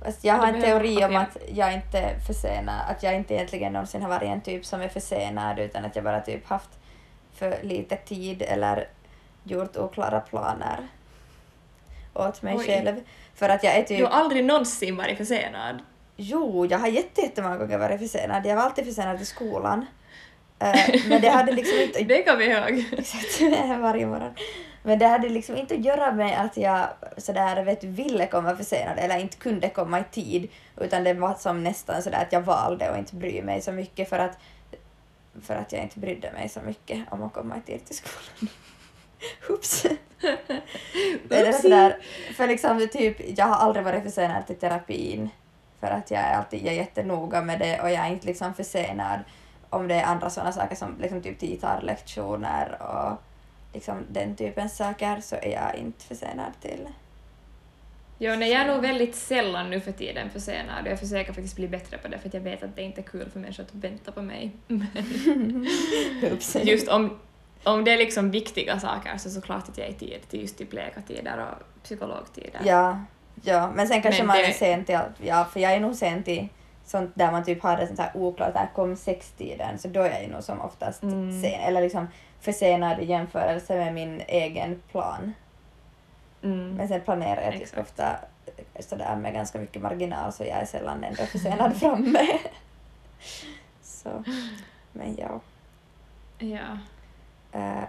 [0.04, 3.72] Fast jag Ja, har en teori om att jag inte försenar, att jag inte egentligen
[3.72, 6.70] någonsin har varit en typ som är försenad utan att jag bara typ haft
[7.34, 8.88] för lite tid eller
[9.44, 10.88] gjort oklara planer
[12.14, 12.66] åt mig Oj.
[12.66, 13.00] själv.
[13.34, 15.78] För att jag är du typ, har aldrig någonsin varit försenad?
[16.20, 18.46] Jo, jag har jätte- jättemånga gånger varit försenad.
[18.46, 19.86] Jag var alltid försenad till skolan.
[20.58, 22.84] Eh, men det hade liksom inte Det kommer jag ihåg.
[22.98, 23.40] Exakt,
[23.80, 24.34] varje morgon.
[24.82, 28.98] Men det hade liksom inte att göra med att jag sådär, vet ville komma försenad
[28.98, 32.90] eller inte kunde komma i tid, utan det var som nästan sådär att jag valde
[32.90, 34.38] att inte bry mig så mycket för att,
[35.42, 38.54] för att jag inte brydde mig så mycket om att komma i tid till skolan.
[39.48, 39.86] Oops!
[41.30, 41.98] Eller sådär,
[42.36, 45.30] för liksom typ, jag har aldrig varit försenad till terapin
[45.80, 48.54] för att jag är alltid jag är jättenoga med det och jag är inte liksom
[48.54, 49.20] försenad
[49.70, 53.22] om det är andra sådana saker som liksom typ gitarrlektioner och
[53.72, 56.88] liksom den typen saker så är jag inte försenad till.
[58.18, 61.56] Jo, nej, jag är nog väldigt sällan nu för tiden försenad och jag försöker faktiskt
[61.56, 63.62] bli bättre på det för att jag vet att det inte är kul för människor
[63.62, 64.52] att vänta på mig.
[66.62, 67.18] Just om,
[67.64, 70.58] om det är liksom viktiga saker så såklart att jag är i tid till just
[70.58, 72.60] typ läkartider och psykologtider.
[72.64, 73.04] Ja,
[73.42, 75.14] ja, men sen kanske Men man det- är sen till allt.
[75.22, 76.48] Ja, för jag är nog sen till
[76.84, 80.10] sånt där man typ har det sånt här oklart, där kom sextiden, så då är
[80.10, 81.42] jag ju nog som oftast Mm.
[81.42, 82.08] sen, eller liksom
[82.40, 85.32] försenad i jämförelse med min egen plan.
[86.42, 86.74] Mm.
[86.74, 87.82] Men sen planerar jag typ Exakt.
[87.82, 88.16] ofta
[88.80, 92.28] sådär med ganska mycket marginal så jag är sällan ändå försenad framme.
[93.82, 94.24] Så,
[94.92, 95.40] men ja.
[96.38, 96.78] Ja.
[97.52, 97.84] Eh,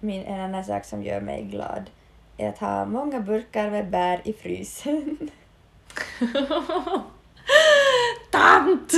[0.00, 1.90] min, en annan sak som gör mig glad
[2.38, 5.30] att ha många burkar med bär i frysen.
[8.30, 8.92] Tant!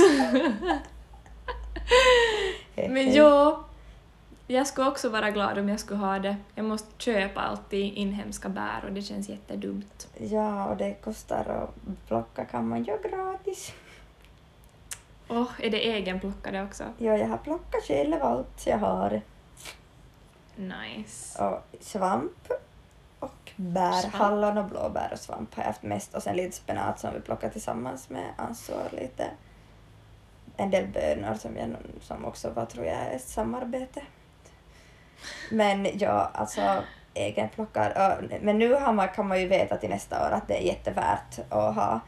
[2.75, 3.65] Men ja,
[4.47, 6.35] jag skulle också vara glad om jag skulle ha det.
[6.55, 10.07] Jag måste köpa alltid inhemska bär och det känns jättedumt.
[10.17, 13.73] Ja, och det kostar att plocka kan man ju gratis.
[15.27, 16.83] Åh, är det egenplockade också?
[16.97, 19.21] Ja, jag har plockat själv allt jag har.
[20.55, 21.43] Nice.
[21.43, 22.51] Och svamp
[23.19, 24.15] och bär, Svamp.
[24.15, 27.19] hallon och blåbär och svamp har jag haft mest och sen lite spenat som vi
[27.21, 28.33] plockar tillsammans med
[28.69, 29.27] och lite
[30.57, 31.69] en del bönor som, jag,
[32.01, 34.01] som också var tror jag ett samarbete.
[35.51, 37.91] Men ja, alltså egenplockad.
[38.41, 41.39] Men nu har man, kan man ju veta till nästa år att det är jättevärt
[41.49, 41.99] att ha.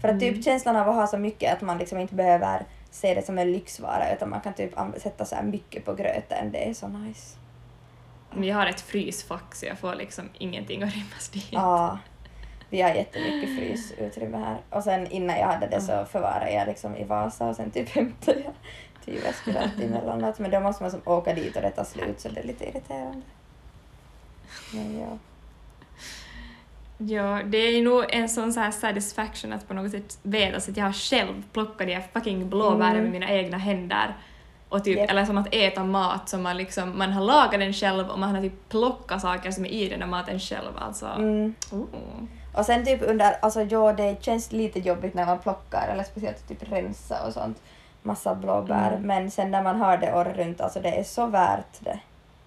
[0.00, 0.42] För att typ Mm.
[0.42, 3.52] känslan av att ha så mycket att man liksom inte behöver se det som en
[3.52, 6.52] lyxvara utan man kan typ sätta så här mycket på gröten.
[6.52, 7.36] Det är så nice.
[8.44, 11.48] Jag har ett frysfack så jag får liksom ingenting att rymmas dit.
[11.50, 11.98] Ja,
[12.70, 14.56] vi har jättemycket frysutrymme här.
[14.70, 17.88] Och sen innan jag hade det så förvarade jag liksom i Vasa och sen typ
[17.94, 18.52] hämtade jag
[19.04, 20.38] till Jyväskylä emellanåt.
[20.38, 22.64] Men då måste man som åka dit och det tar slut så det är lite
[22.68, 23.22] irriterande.
[24.72, 25.18] Men ja.
[26.98, 30.56] Ja, det är ju nog en sån så här satisfaction att på något sätt veta
[30.56, 33.02] att jag har själv plockat de här fucking blåbären Mm.
[33.02, 34.16] med mina egna händer.
[34.68, 35.10] Och typ, Japp.
[35.10, 38.34] Eller som att äta mat som man liksom, man har lagat den själv och man
[38.34, 40.72] har typ plockat saker som är i den där maten själv.
[40.78, 41.54] Alltså, Mm.
[41.72, 41.84] oh.
[42.54, 46.48] Och sen typ under, alltså ja det känns lite jobbigt när man plockar eller speciellt
[46.48, 47.62] typ rensa och sånt.
[48.02, 48.88] Massa blåbär.
[48.92, 49.02] Mm.
[49.02, 51.98] Men sen när man har det året runt, alltså det är så värt det.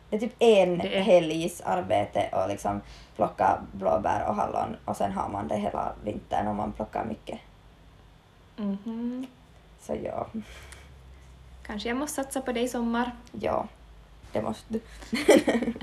[0.09, 2.81] Det är typ en Det är- helgs arbete och liksom
[3.15, 7.39] plocka blåbär och hallon och sen har man det hela vintern om man plockar mycket.
[8.55, 9.27] Mhm.
[9.81, 10.27] Så ja,
[11.69, 13.11] Kanske jag måste satsa på det i sommar.
[13.31, 13.67] ja,
[14.31, 14.81] det måste du.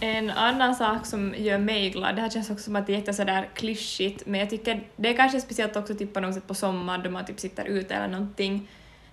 [0.00, 2.96] En annan sak som gör mig glad, det här känns också som att det är
[2.96, 6.46] jätte sådär klyschigt, men jag tycker det är kanske speciellt också typ på något sätt
[6.46, 8.68] på sommaren då man typ sitter ute eller någonting.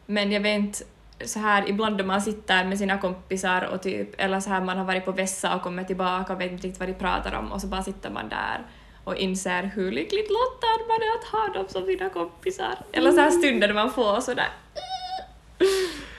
[0.05, 0.83] Men jag vet inte,
[1.25, 4.77] så här ibland då man sitter med sina kompisar och typ, eller så här man
[4.77, 7.51] har varit på vässa och kommit tillbaka och vet inte riktigt vad de pratar om
[7.51, 8.61] och så bara sitter man där
[9.05, 12.75] och inser hur lyckligt lottad man är att ha dem som sina kompisar.
[12.91, 14.49] Eller så här stunder man får sådär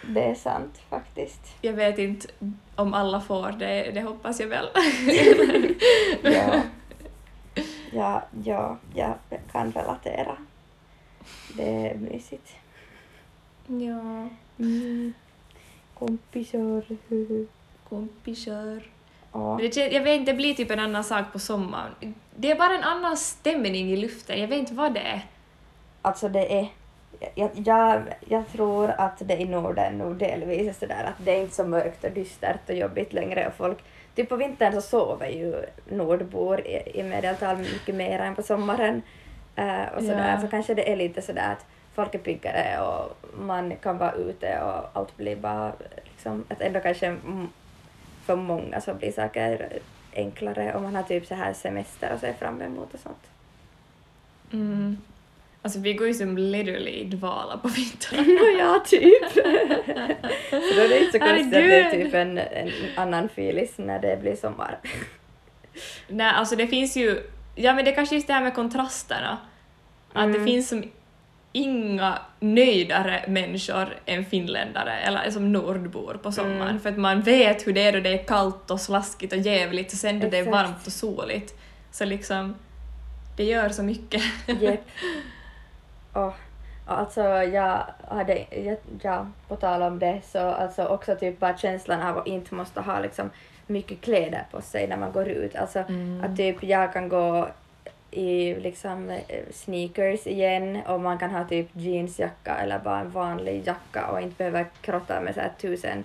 [0.03, 1.41] Det är sant faktiskt.
[1.61, 2.29] jag vet inte
[2.77, 4.67] om alla får det, det hoppas jag väl.
[6.23, 6.63] Ja,
[8.45, 10.37] ja, ja, jag kan relatera.
[11.57, 12.53] Det är mysigt.
[13.67, 15.13] ja, Mm.
[15.95, 16.83] Kompisar.
[17.89, 18.83] kompisar.
[19.33, 19.59] Ja.
[19.61, 22.15] Det, jag vet inte, det blir typ en annan sak på sommaren.
[22.37, 25.21] Det är bara en annan stämning i luften, jag vet inte vad det är.
[26.03, 26.69] Alltså det är...
[27.35, 31.41] Jag, jag, jag tror att det i Norden nog delvis är sådär att det är
[31.41, 33.79] inte så mörkt och dystert och jobbigt längre och folk...
[34.15, 39.03] Typ på vintern så sover ju nordbor i, i medeltal mycket mer än på sommaren.
[39.57, 40.33] Eh, och sådär.
[40.35, 40.41] Ja.
[40.41, 44.61] Så kanske det är lite sådär att folk är piggare och man kan vara ute
[44.61, 45.73] och allt blir bara
[46.05, 46.45] liksom...
[46.49, 47.17] Att ändå kanske
[48.27, 49.69] för många så blir saker
[50.15, 53.31] enklare om man har typ så här semester och ser fram emot och sånt.
[54.53, 54.97] Mm.
[55.63, 58.39] Alltså vi går ju som literally i dvala på vintern.
[58.59, 59.33] ja, typ.
[60.51, 63.79] så då är det inte så konstigt att det är typ en, en annan filis
[63.79, 64.79] när det blir sommar.
[66.09, 67.23] Nej, alltså det finns ju...
[67.55, 69.39] Ja men det är kanske just det här med kontrasterna.
[70.13, 70.45] Att det Mm.
[70.45, 70.85] finns som
[71.57, 76.69] inga nöjdare människor än finländare, eller som nordbor på sommaren.
[76.69, 76.81] Mm.
[76.81, 79.93] För att man vet hur det är då det är kallt och slaskigt och jävligt
[79.93, 81.55] och sen då det är varmt och soligt.
[81.91, 82.55] Så liksom,
[83.37, 84.23] det gör så mycket.
[86.13, 86.35] Och, och
[86.87, 92.03] alltså jag hade, jag, ja, på tal om det så alltså också typ bara känslan
[92.03, 93.31] av att inte måste ha liksom
[93.67, 95.57] mycket kläder på sig när man går ut.
[95.57, 96.25] Alltså Mm.
[96.25, 97.49] att typ jag kan gå
[98.17, 103.67] i liksom eh, sneakers igen och man kan ha typ jeansjacka eller bara en vanlig
[103.67, 106.05] jacka och inte behöva krotta med så här tusen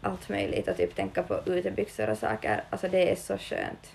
[0.00, 2.62] allt möjligt och typ tänka på utebyxor och saker.
[2.70, 3.92] Alltså det är så skönt.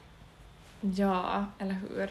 [0.81, 2.09] Ja, eller hur?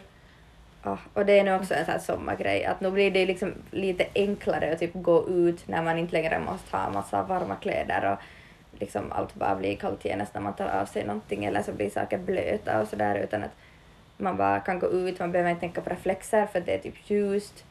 [0.82, 3.52] Ja, och det är nog också en sån här sommargrej att nu blir det liksom
[3.70, 8.12] lite enklare att typ gå ut när man inte längre måste ha massa varma kläder
[8.12, 8.18] och
[8.80, 11.90] liksom allt bara blir kallt genast när man tar av sig någonting eller så blir
[11.90, 13.56] saker blöta och sådär utan att
[14.18, 17.10] man bara kan gå ut, man behöver inte tänka på reflexer för det är typ
[17.10, 17.64] ljust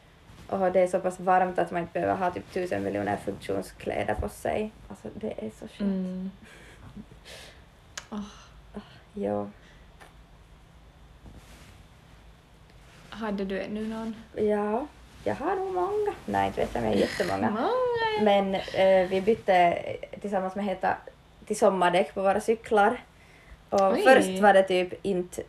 [0.49, 4.13] och det är så pass varmt att man inte behöver ha typ tusen miljoner funktionskläder
[4.13, 4.71] på sig.
[4.87, 5.81] Alltså det är så skönt.
[5.81, 6.31] Mm.
[9.13, 9.47] Ja.
[13.09, 14.15] Hade du ännu någon?
[14.35, 14.87] ja,
[15.23, 16.13] jag har nog många.
[16.25, 17.49] Nej, inte vet jag, men jag har jättemånga.
[17.49, 18.23] Många.
[18.23, 19.83] Men eh, vi bytte
[20.21, 20.97] tillsammans med Heta
[21.45, 23.03] till sommardäck på våra cyklar.
[23.69, 24.03] Och Oj.
[24.03, 25.43] först var det typ inte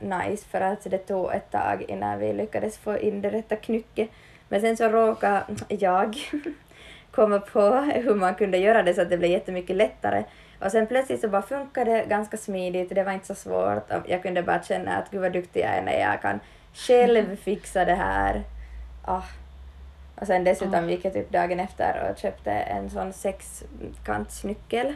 [0.00, 4.08] nice för att det tog ett tag innan vi lyckades få in det rätta knycket.
[4.48, 6.16] Men sen så råkade jag
[7.10, 10.24] komma på hur man kunde göra det så att det blev jättemycket lättare.
[10.60, 13.90] Och sen plötsligt så bara funkade det ganska smidigt, det var inte så svårt.
[14.06, 16.40] Jag kunde bara känna att gud vad duktig jag är när jag kan
[16.74, 18.42] själv fixa det här.
[19.04, 19.22] Ah.
[20.20, 20.88] Och sen dessutom Ah.
[20.90, 24.94] gick jag typ dagen efter och köpte en sån sexkantsnyckel.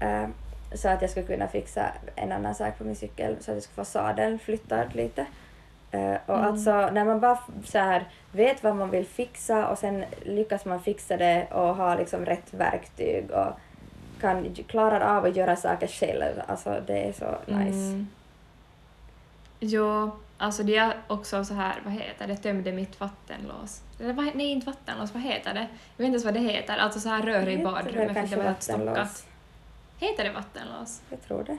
[0.00, 0.28] eh,
[0.74, 3.62] så att jag skulle kunna fixa en annan sak på min cykel så att jag
[3.62, 5.26] skulle få sadeln flyttad lite.
[5.90, 6.46] Eh, och Mm.
[6.46, 10.80] alltså när man bara så här vet vad man vill fixa och sen lyckas man
[10.82, 13.46] fixa det och ha liksom rätt verktyg och
[14.20, 16.42] kan klarar av att göra saker själv.
[16.46, 17.78] Alltså det är så nice.
[17.78, 18.08] Mm.
[19.60, 23.82] Jo, alltså det är också så här, vad heter det, tömde mitt vattenlås.
[24.00, 25.60] Eller vad, nej, inte vattenlås, vad heter det?
[25.60, 25.66] Jag
[25.96, 28.44] vet inte ens vad det heter, alltså så här rör i badrummet för det var
[28.44, 28.94] vattenlås?
[28.94, 29.26] stockat.
[29.98, 31.02] Heter det vattenlås?
[31.10, 31.58] Jag tror det.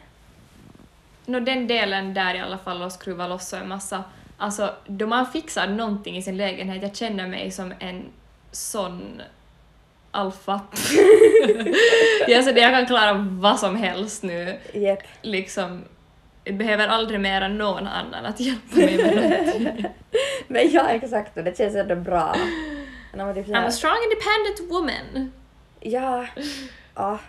[1.25, 4.03] Nå, den delen där i alla fall och skruva loss och en massa...
[4.37, 8.05] Alltså, då man fixar någonting i sin lägenhet, jag känner mig som en
[8.51, 9.21] sån
[10.11, 10.79] alfatt.
[12.27, 14.59] jag, så det jag kan klara vad som helst nu.
[14.73, 14.99] Jep.
[15.21, 15.83] Liksom,
[16.43, 19.85] jag behöver aldrig mer än någon annan att hjälpa mig med någonting.
[20.47, 21.37] Men ja, exakt.
[21.37, 22.35] Och det känns ändå bra.
[23.35, 25.31] Typ I'm a strong independent woman.
[25.79, 26.27] ja,
[26.95, 27.19] ja.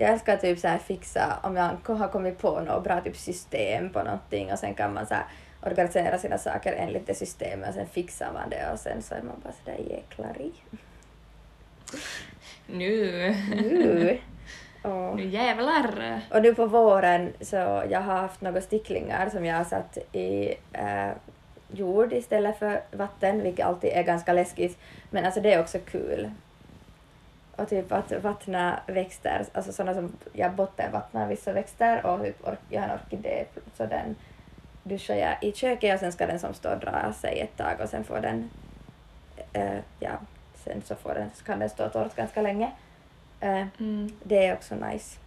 [0.00, 3.90] Jag älskar typ så här fixa om jag har kommit på något bra typ system
[3.90, 5.24] på någonting och sen kan man så här
[5.62, 9.22] organisera sina saker enligt det systemet och sen fixar man det och sen så är
[9.22, 10.52] man bara sådär jäklari.
[12.66, 14.18] Nu, Nu.
[14.84, 15.16] Åh.
[15.16, 16.20] nu jävlar.
[16.30, 17.56] Och nu på våren så
[17.90, 21.10] jag har haft några sticklingar som jag har satt i eh,
[21.72, 24.78] jord istället för vatten, vilket alltid är ganska läskigt.
[25.10, 26.30] Men alltså det är också kul.
[27.58, 32.36] Och typ att vattna växter, alltså sådana som jag bottenvattnar vissa växter och typ
[32.68, 33.44] jag har en orkidé
[33.76, 34.16] så den
[34.82, 37.88] duschar jag i köket och sen ska den som står dra sig ett tag och
[37.88, 38.50] sen får den,
[39.52, 40.10] eh, ja,
[40.64, 42.70] sen så får den, så kan den stå torrt ganska länge.
[43.40, 44.12] Eh, Mm.
[44.22, 45.18] det är också nice.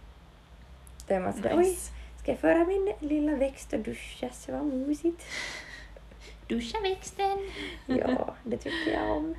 [1.08, 1.92] Då är man sådär, oj, Nice.
[2.22, 4.28] ska jag föra min lilla växt och duscha?
[4.32, 5.22] Så vad mysigt.
[6.48, 7.50] Duscha växten.
[7.86, 9.34] Ja, det tycker jag om.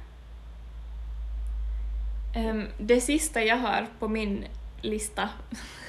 [2.34, 4.46] Ehm, det sista jag har på min
[4.82, 5.30] lista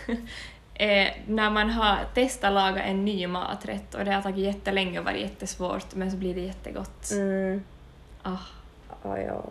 [0.74, 5.04] är när man har testat laga en ny maträtt och det har tagit jättelänge och
[5.04, 7.10] varit jättesvårt men så blir det jättegott.
[7.12, 7.62] Mm.
[8.22, 8.38] Ah,
[9.02, 9.42] Ja, ja.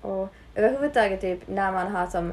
[0.00, 2.32] Och överhuvudtaget typ när man har som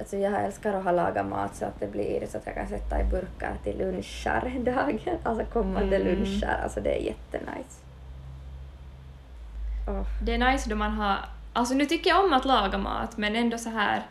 [0.00, 2.68] Alltså jag älskar att ha lagat mat så att det blir så att jag kan
[2.68, 4.98] sätta i burkar till lunchar dagen.
[5.22, 6.08] Alltså kommande Mm.
[6.08, 6.60] lunchar.
[6.62, 7.80] Alltså det är jättenice.
[9.88, 10.02] Åh.
[10.22, 11.18] det är nice då man har...
[11.52, 14.02] Alltså nu tycker jag om att laga mat men ändå så här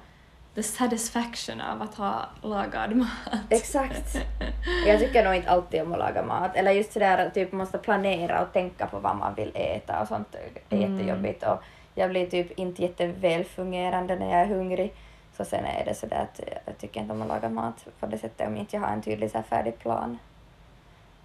[0.55, 3.09] the satisfaction av att ha lagad mat.
[3.49, 4.17] Exakt.
[4.87, 6.55] Jag tycker nog inte alltid om att laga mat.
[6.55, 10.07] Eller just sådär att typ måste planera och tänka på vad man vill äta och
[10.07, 10.97] sånt är Mm.
[10.97, 11.43] jättejobbigt.
[11.43, 11.63] Och
[11.95, 14.93] jag blir typ inte jättevälfungerande när jag är hungrig.
[15.37, 18.17] Så sen är det sådär att jag tycker inte om att laga mat på det
[18.17, 20.19] sättet om inte jag har en tydlig så färdig plan.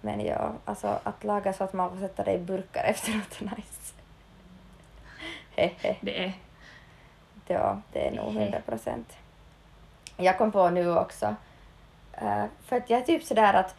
[0.01, 3.45] Men ja, alltså att laga så att man får sätta det i burkar efteråt är
[3.45, 3.93] nice.
[6.01, 6.33] Det är...
[7.47, 9.17] Ja, det är nog hundra procent.
[10.17, 11.35] Jag kom på nu också,
[12.13, 13.75] eh, för att jag är typ sådär att,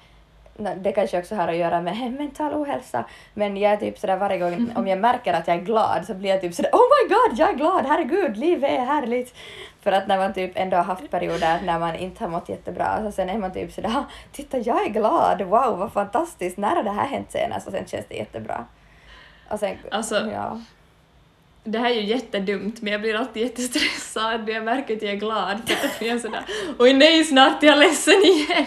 [0.76, 3.04] det kanske också har att göra med mental ohälsa,
[3.34, 6.14] men jag är typ sådär varje gång om jag märker att jag är glad så
[6.14, 9.34] blir jag typ sådär oh my god, jag är glad, herregud, livet är härligt.
[9.80, 13.02] För att när man typ ändå har haft perioder när man inte har mått jättebra
[13.02, 16.76] så sen är man typ sådär "Ah, titta jag är glad, wow vad fantastiskt, när
[16.76, 17.66] har det här hänt senast?
[17.66, 18.64] Och sen känns det jättebra.
[19.50, 20.60] Och sen, Alltså- ja.
[21.72, 25.12] Det här är ju jättedumt men jag blir alltid jättestressad när jag märker att jag
[25.12, 26.42] är glad för att jag är sådär
[26.78, 28.66] oj nej snart är jag ledsen igen.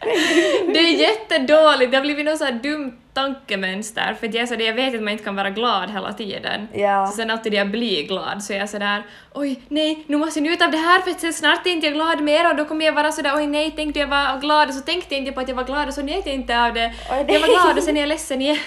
[0.74, 4.46] det är jättedåligt, det har blivit något så här dumt tankemönster för att jag, är
[4.46, 6.68] så där, jag vet att man inte kan vara glad hela tiden.
[6.72, 7.06] Ja.
[7.06, 9.02] Så sen alltid när jag blir glad så är jag sådär
[9.34, 11.86] oj nej nu måste jag njuta av det här för att sen snart är inte
[11.86, 14.68] jag glad mer och då kommer jag vara sådär oj nej tänkte jag vara glad
[14.68, 16.60] och så tänkte jag inte på att jag var glad och så njöt jag inte
[16.62, 16.92] av det.
[17.10, 18.58] Oj, Jag var glad och sen är jag ledsen igen.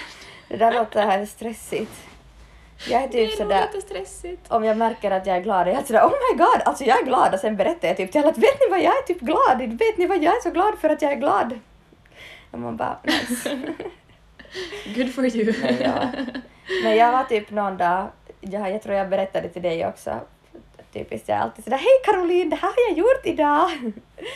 [0.48, 2.09] Det där låter här stressigt.
[2.88, 4.50] Jag är Det typ är nog sådär, lite stressigt.
[4.52, 7.00] om jag märker att jag är glad, jag är sådär oh my god, alltså jag
[7.00, 9.02] är glad och sen berättar jag typ till alla att vet ni vad jag är
[9.02, 11.58] typ glad, vet ni vad jag är så glad för att jag är glad.
[12.50, 13.58] Och man bara nice.
[14.96, 15.54] Good for you.
[15.62, 16.08] Men, ja.
[16.82, 18.06] Men jag var typ någon dag,
[18.40, 20.20] jag, jag tror jag berättade till dig också,
[20.92, 23.70] typiskt jag är alltid sådär hej Caroline, det här har jag gjort idag.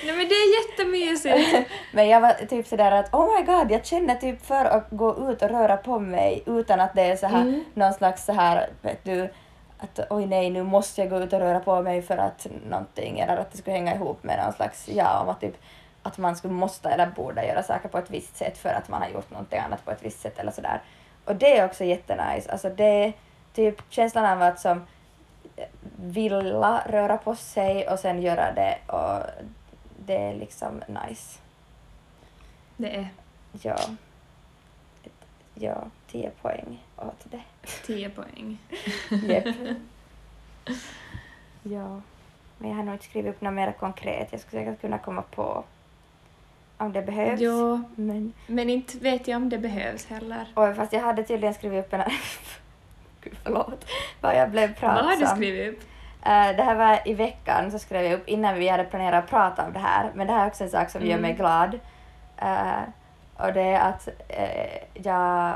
[0.04, 1.70] Nej men det är jättemysigt.
[1.92, 5.30] Men jag var typ sådär att oh my god, jag känner typ för att gå
[5.30, 7.64] ut och röra på mig utan att det är så här Mm.
[7.74, 9.28] någon slags så här, vet du,
[9.78, 13.18] att oj nej nu måste jag gå ut och röra på mig för att någonting,
[13.20, 15.56] eller att det skulle hänga ihop med någon slags, ja, om att typ
[16.02, 19.02] att man skulle måste eller borde göra saker på ett visst sätt för att man
[19.02, 20.82] har gjort någonting annat på ett visst sätt eller sådär.
[21.24, 23.12] Och det är också jättenice, alltså det
[23.54, 24.86] typ känslan av att som
[25.96, 29.22] vilja röra på sig och sen göra det och
[30.06, 31.38] det är liksom nice.
[32.76, 33.08] Det är
[33.62, 33.76] Ja.
[35.54, 37.42] Ja, 10 poäng åt det.
[37.86, 38.58] 10 poäng.
[39.10, 39.44] Jep.
[41.62, 42.00] ja.
[42.58, 44.28] Men jag har nog inte skrivit upp något mer konkret.
[44.30, 45.64] Jag skulle säkert kunna komma på
[46.76, 47.40] om det behövs.
[47.40, 50.46] Ja, Men, men inte vet jag om det behövs heller.
[50.56, 52.00] oj, fast jag hade tydligen skrivit upp en...
[53.24, 53.84] Gud, förlåt.
[54.20, 54.94] Vad jag blev pratsam.
[54.94, 55.80] Vad har du skrivit upp?
[56.22, 59.30] Eh, det här var i veckan, så skrev jag upp innan vi hade planerat att
[59.30, 61.36] prata om det här, men det här är också en sak som gör mig Mm.
[61.36, 61.78] glad.
[62.36, 62.82] Eh,
[63.46, 65.54] och det är att eh, jag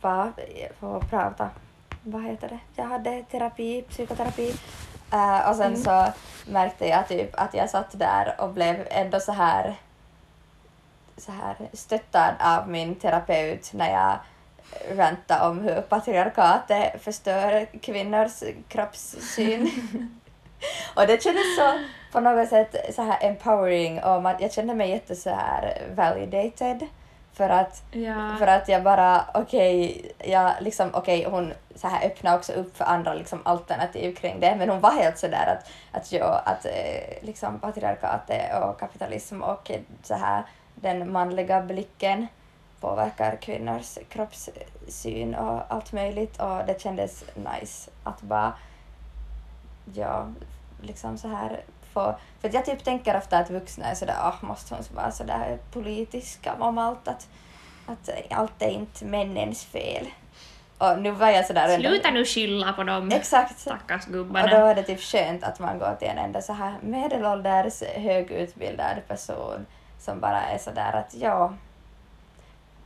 [0.00, 0.32] var,
[0.80, 1.50] får prata,
[2.02, 4.54] vad heter det, jag hade terapi, psykoterapi,
[5.14, 5.76] Eh, och sen Mm.
[5.82, 6.06] så
[6.50, 9.74] märkte jag typ att jag satt där och blev ändå så här
[11.16, 14.18] så här stöttad av min terapeut när jag
[14.96, 19.70] rantade om hur patriarkatet förstör kvinnors kroppssyn.
[20.96, 21.72] och det kändes så
[22.12, 26.86] på något sätt så här empowering och man, jag kände mig jätte så här validated
[27.32, 28.36] för att Ja.
[28.38, 32.84] för att jag bara, okej, jag liksom, okej, hon så här öppnade också upp för
[32.84, 37.22] andra liksom alternativ kring det, men hon var helt sådär att, att, jag, att eh,
[37.22, 39.70] liksom patriarkatet och kapitalism och
[40.02, 40.42] så här
[40.74, 42.26] den manliga blicken
[42.82, 48.52] påverkar kvinnors kroppssyn och allt möjligt och det kändes nice att bara,
[49.94, 50.26] ja,
[50.82, 51.60] liksom så här
[51.92, 55.58] få, för jag typ tänker ofta att vuxna är sådär, ah, måste hon vara sådär
[55.72, 57.28] politiska om allt, att,
[57.86, 60.06] att allt är inte männens fel.
[60.78, 61.68] Och nu var jag sådär...
[61.68, 63.58] ändå- Sluta nu skylla på dem, Exakt.
[63.58, 64.70] stackars Och då gubbarna.
[64.70, 69.66] är det typ skönt att man går till en enda så här medelålders högutbildad person
[69.98, 71.54] som bara är sådär att ja,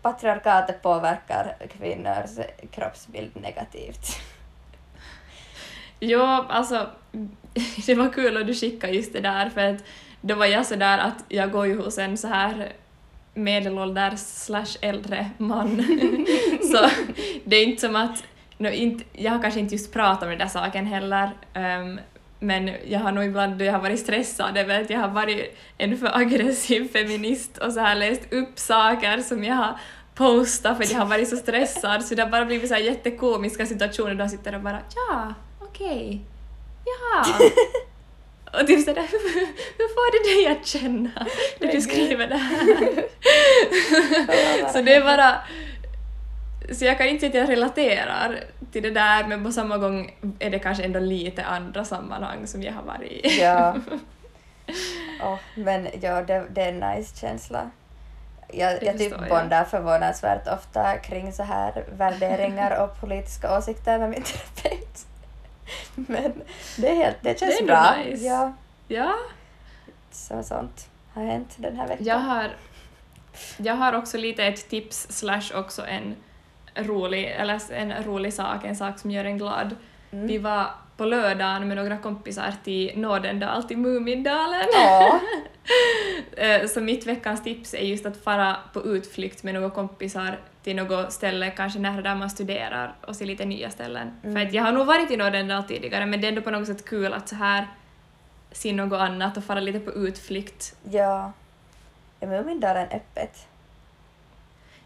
[0.06, 2.30] patriarkatet påverkar kvinnors
[2.70, 4.20] kroppsbild negativt.
[6.00, 6.90] Jo, alltså
[7.86, 9.84] det var kul att du skickade just det där för att
[10.20, 12.72] då var jag så där att jag går ju hos en så här
[13.34, 15.76] medelålders slash äldre man.
[16.72, 16.90] så
[17.44, 18.24] det är inte som att,
[18.58, 22.00] no, inte, jag har kanske inte just pratat om den där saken heller, ehm,
[22.38, 25.58] men jag har nog ibland då jag har varit stressad över att jag har varit
[25.78, 29.78] en för aggressiv feminist och så här läst upp saker som jag har
[30.16, 33.66] postat för jag har varit så stressad så det har bara blivit så här jättekomiska
[33.66, 36.20] situationer då jag sitter och bara ja, okej,
[36.84, 37.24] ja.
[38.60, 39.46] Och typ sådär, hur,
[39.78, 41.26] hur får det dig att känna
[41.60, 43.04] när du skriver det här?
[44.72, 45.34] så det är bara...
[46.72, 50.14] Så jag kan inte säga att jag relaterar till det där men på samma gång
[50.38, 53.40] är det kanske ändå lite andra sammanhang som jag har varit i.
[53.40, 53.76] Ja.
[55.22, 57.70] Åh, men ja, det, det är en nice känsla.
[58.52, 64.22] Jag, jag typ bondar förvånansvärt ofta kring så här värderingar och politiska åsikter med min
[64.22, 65.06] terapeut.
[65.94, 66.42] Men
[66.76, 67.94] det, är helt, det känns Det är bra.
[68.04, 68.24] nice.
[68.24, 68.52] Ja,
[68.88, 69.14] Ja,
[70.10, 72.06] så sånt har hänt den här veckan.
[72.06, 72.50] jag har,
[73.56, 76.16] jag har också lite ett tips slash också en
[76.74, 79.76] rolig, eller en rolig sak, en sak som gör en glad.
[80.12, 80.26] Mm.
[80.26, 80.66] Vi var
[80.96, 84.66] på lördagen med några kompisar till Nådendal, till Mumindalen.
[84.72, 85.20] Ja.
[86.36, 90.76] Eh, Så mitt veckans tips är just att fara på utflykt med några kompisar till
[90.76, 94.10] något ställe, kanske nära där man studerar, och se lite nya ställen.
[94.24, 94.34] Mm.
[94.36, 96.66] För att jag har nog varit i Nådendal tidigare, men det är ändå på något
[96.66, 97.66] sätt kul att så här
[98.52, 100.76] se något annat och fara lite på utflykt.
[100.90, 101.32] ja.
[102.20, 103.46] Är Mumindalen öppet?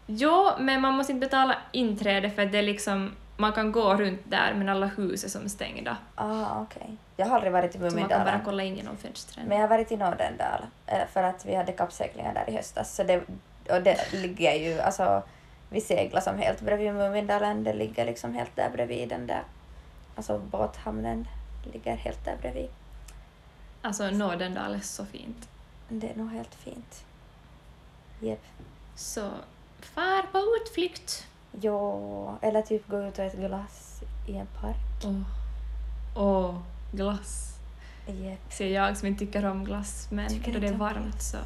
[0.05, 3.11] Jo, men man måste inte betala inträde för det är liksom,
[3.41, 5.97] man kan gå runt där men alla hus är som stängda.
[6.15, 6.97] Ah, okej.
[7.17, 8.25] Jag har aldrig varit i Så man kan Mumindalen.
[8.25, 9.45] bara kolla in genom fönstren.
[9.47, 12.95] Men jag har varit i Nordendal eh, för att vi hade kappseglingar där i höstas.
[12.95, 13.17] Så det,
[13.69, 15.23] och det ligger ju, alltså,
[15.69, 17.63] vi seglar som helt bredvid Mumindalen.
[17.63, 19.43] Det ligger liksom helt där bredvid den där,
[20.15, 21.27] alltså båthamnen
[21.73, 22.69] ligger helt där bredvid.
[23.81, 25.49] Alltså Nådendal är så fint.
[25.89, 27.05] Det är nog helt fint.
[28.19, 28.41] Jep.
[28.95, 29.29] Så
[29.79, 31.27] far på utflykt.
[31.61, 34.75] Jo, eller typ gå ut och äta glass i en park.
[35.05, 35.21] Åh,
[36.15, 36.55] Åh,
[36.91, 37.57] glass.
[38.07, 38.39] Jep.
[38.49, 41.37] Ser jag som inte tycker om glass, men Tycker då det är varmt så...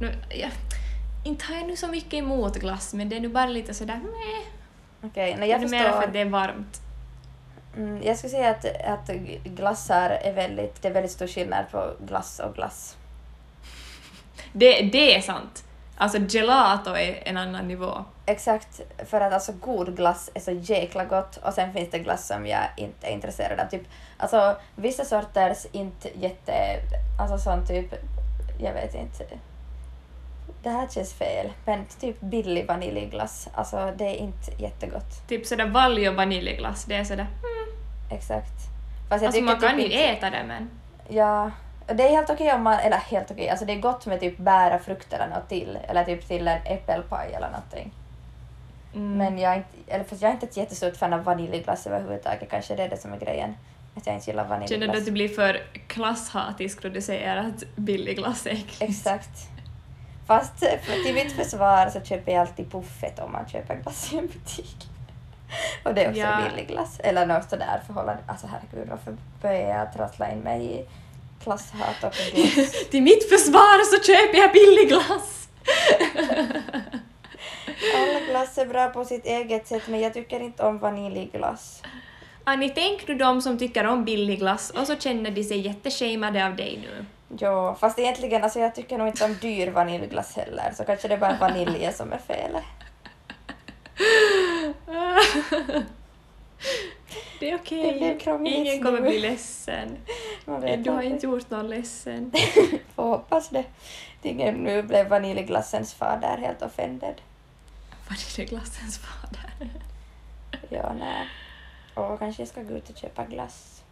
[0.00, 0.48] Nu, ja,
[1.24, 4.00] inte har jag nu så mycket emot glass, men det är nu bara lite sådär
[4.02, 4.46] meh.
[5.02, 6.02] Okej, okay, Det jag är mer för förstår.
[6.02, 6.80] att det är varmt.
[7.76, 9.10] Mm, jag skulle säga att, att
[9.44, 12.96] glassar är väldigt, det är väldigt stor skillnad på glass och glass.
[14.52, 15.64] Det, det är sant.
[16.00, 18.04] Alltså gelato är en annan nivå.
[18.26, 22.26] Exakt, för att alltså god glass är så jäkla gott och sen finns det glass
[22.26, 23.64] som jag inte är intresserad av.
[23.66, 23.82] Typ,
[24.16, 26.52] alltså vissa sorters inte jätte,
[27.20, 27.94] alltså sån typ,
[28.58, 29.24] jag vet inte.
[30.62, 35.28] Det här känns fel, men typ billig vaniljglass, alltså det är inte jättegott.
[35.28, 37.26] Typ sådär valio vaniljglass, det är sådär...
[38.10, 38.52] Exakt.
[39.08, 40.70] Fast jag Alltså man kan typ ju inte- äta det men...
[41.08, 41.50] Ja, och
[41.94, 44.38] det är helt okej om man, eller helt okej, alltså det är gott med typ
[44.38, 47.92] bära frukt eller något till, eller typ till en äppelpaj eller någonting.
[48.94, 49.16] Mm.
[49.18, 52.50] Men jag är inte, eller fast jag är inte ett jättestort fan av vaniljglass överhuvudtaget,
[52.50, 53.54] kanske det är det som är grejen.
[53.96, 54.98] Att jag inte gillar Känner du vaniljglass.
[54.98, 58.82] att du blir för klasshatisk då du säger att billig glass är äckligt?
[58.82, 59.48] Exakt.
[60.26, 64.18] Fast för, till mitt försvar så köper jag alltid puffet om man köper glass i
[64.18, 64.88] en butik.
[65.84, 66.40] Och det är också Ja.
[66.50, 67.00] billig glass.
[67.00, 68.22] Eller något sådär förhållande.
[68.26, 70.86] Alltså herregud, varför börjar jag trassla in mig i
[71.42, 72.88] klasshat och glass?
[72.90, 75.48] Till mitt försvar så köper jag billig glass!
[77.96, 81.82] Alla glass är bra på sitt eget sätt men jag tycker inte om vaniljglass.
[82.44, 86.46] Annie, tänk nu de som tycker om billig glass och så känner de sig jätteshamade
[86.46, 87.06] av dig nu.
[87.38, 91.14] Ja, fast egentligen, alltså jag tycker nog inte om dyr vaniljglass heller, så kanske det
[91.14, 92.64] är bara vaniljen som är felet.
[97.40, 98.18] Det är Det blev okej.
[98.20, 99.08] krångligt Ingen kommer nu.
[99.08, 99.96] bli ledsen.
[100.44, 102.32] Man vet Du har inte gjort någon ledsen.
[102.94, 103.64] Får hoppas det.
[104.22, 107.14] Ingen nu blev vaniljglassens fader helt offended.
[108.08, 109.50] Vad är det glassens fader?
[110.68, 111.28] Ja, nej.
[111.94, 113.82] Och kanske jag ska gå ut och köpa glass.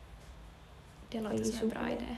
[1.10, 2.16] Det låter som en bra idé.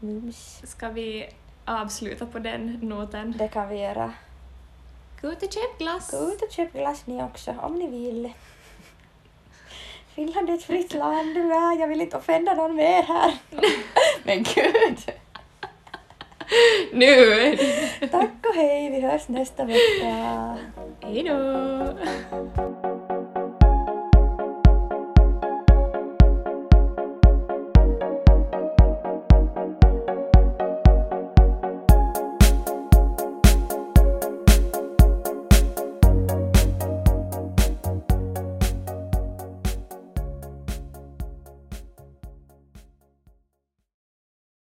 [0.00, 0.60] Mums.
[0.64, 1.28] Ska vi
[1.64, 3.34] avsluta på den noten?
[3.38, 4.12] Det kan vi göra.
[5.22, 6.10] Gå ut och köp glass!
[6.10, 8.32] Gå ut och köp glass ni också, om ni vill.
[10.18, 13.32] Finland är ett fritt land, ja, jag vill inte offenda någon mer här.
[14.22, 15.12] Men gud!
[16.92, 17.56] Nu!
[18.10, 20.56] Tack och hej, vi hörs nästa vecka.
[21.00, 22.77] Hej då!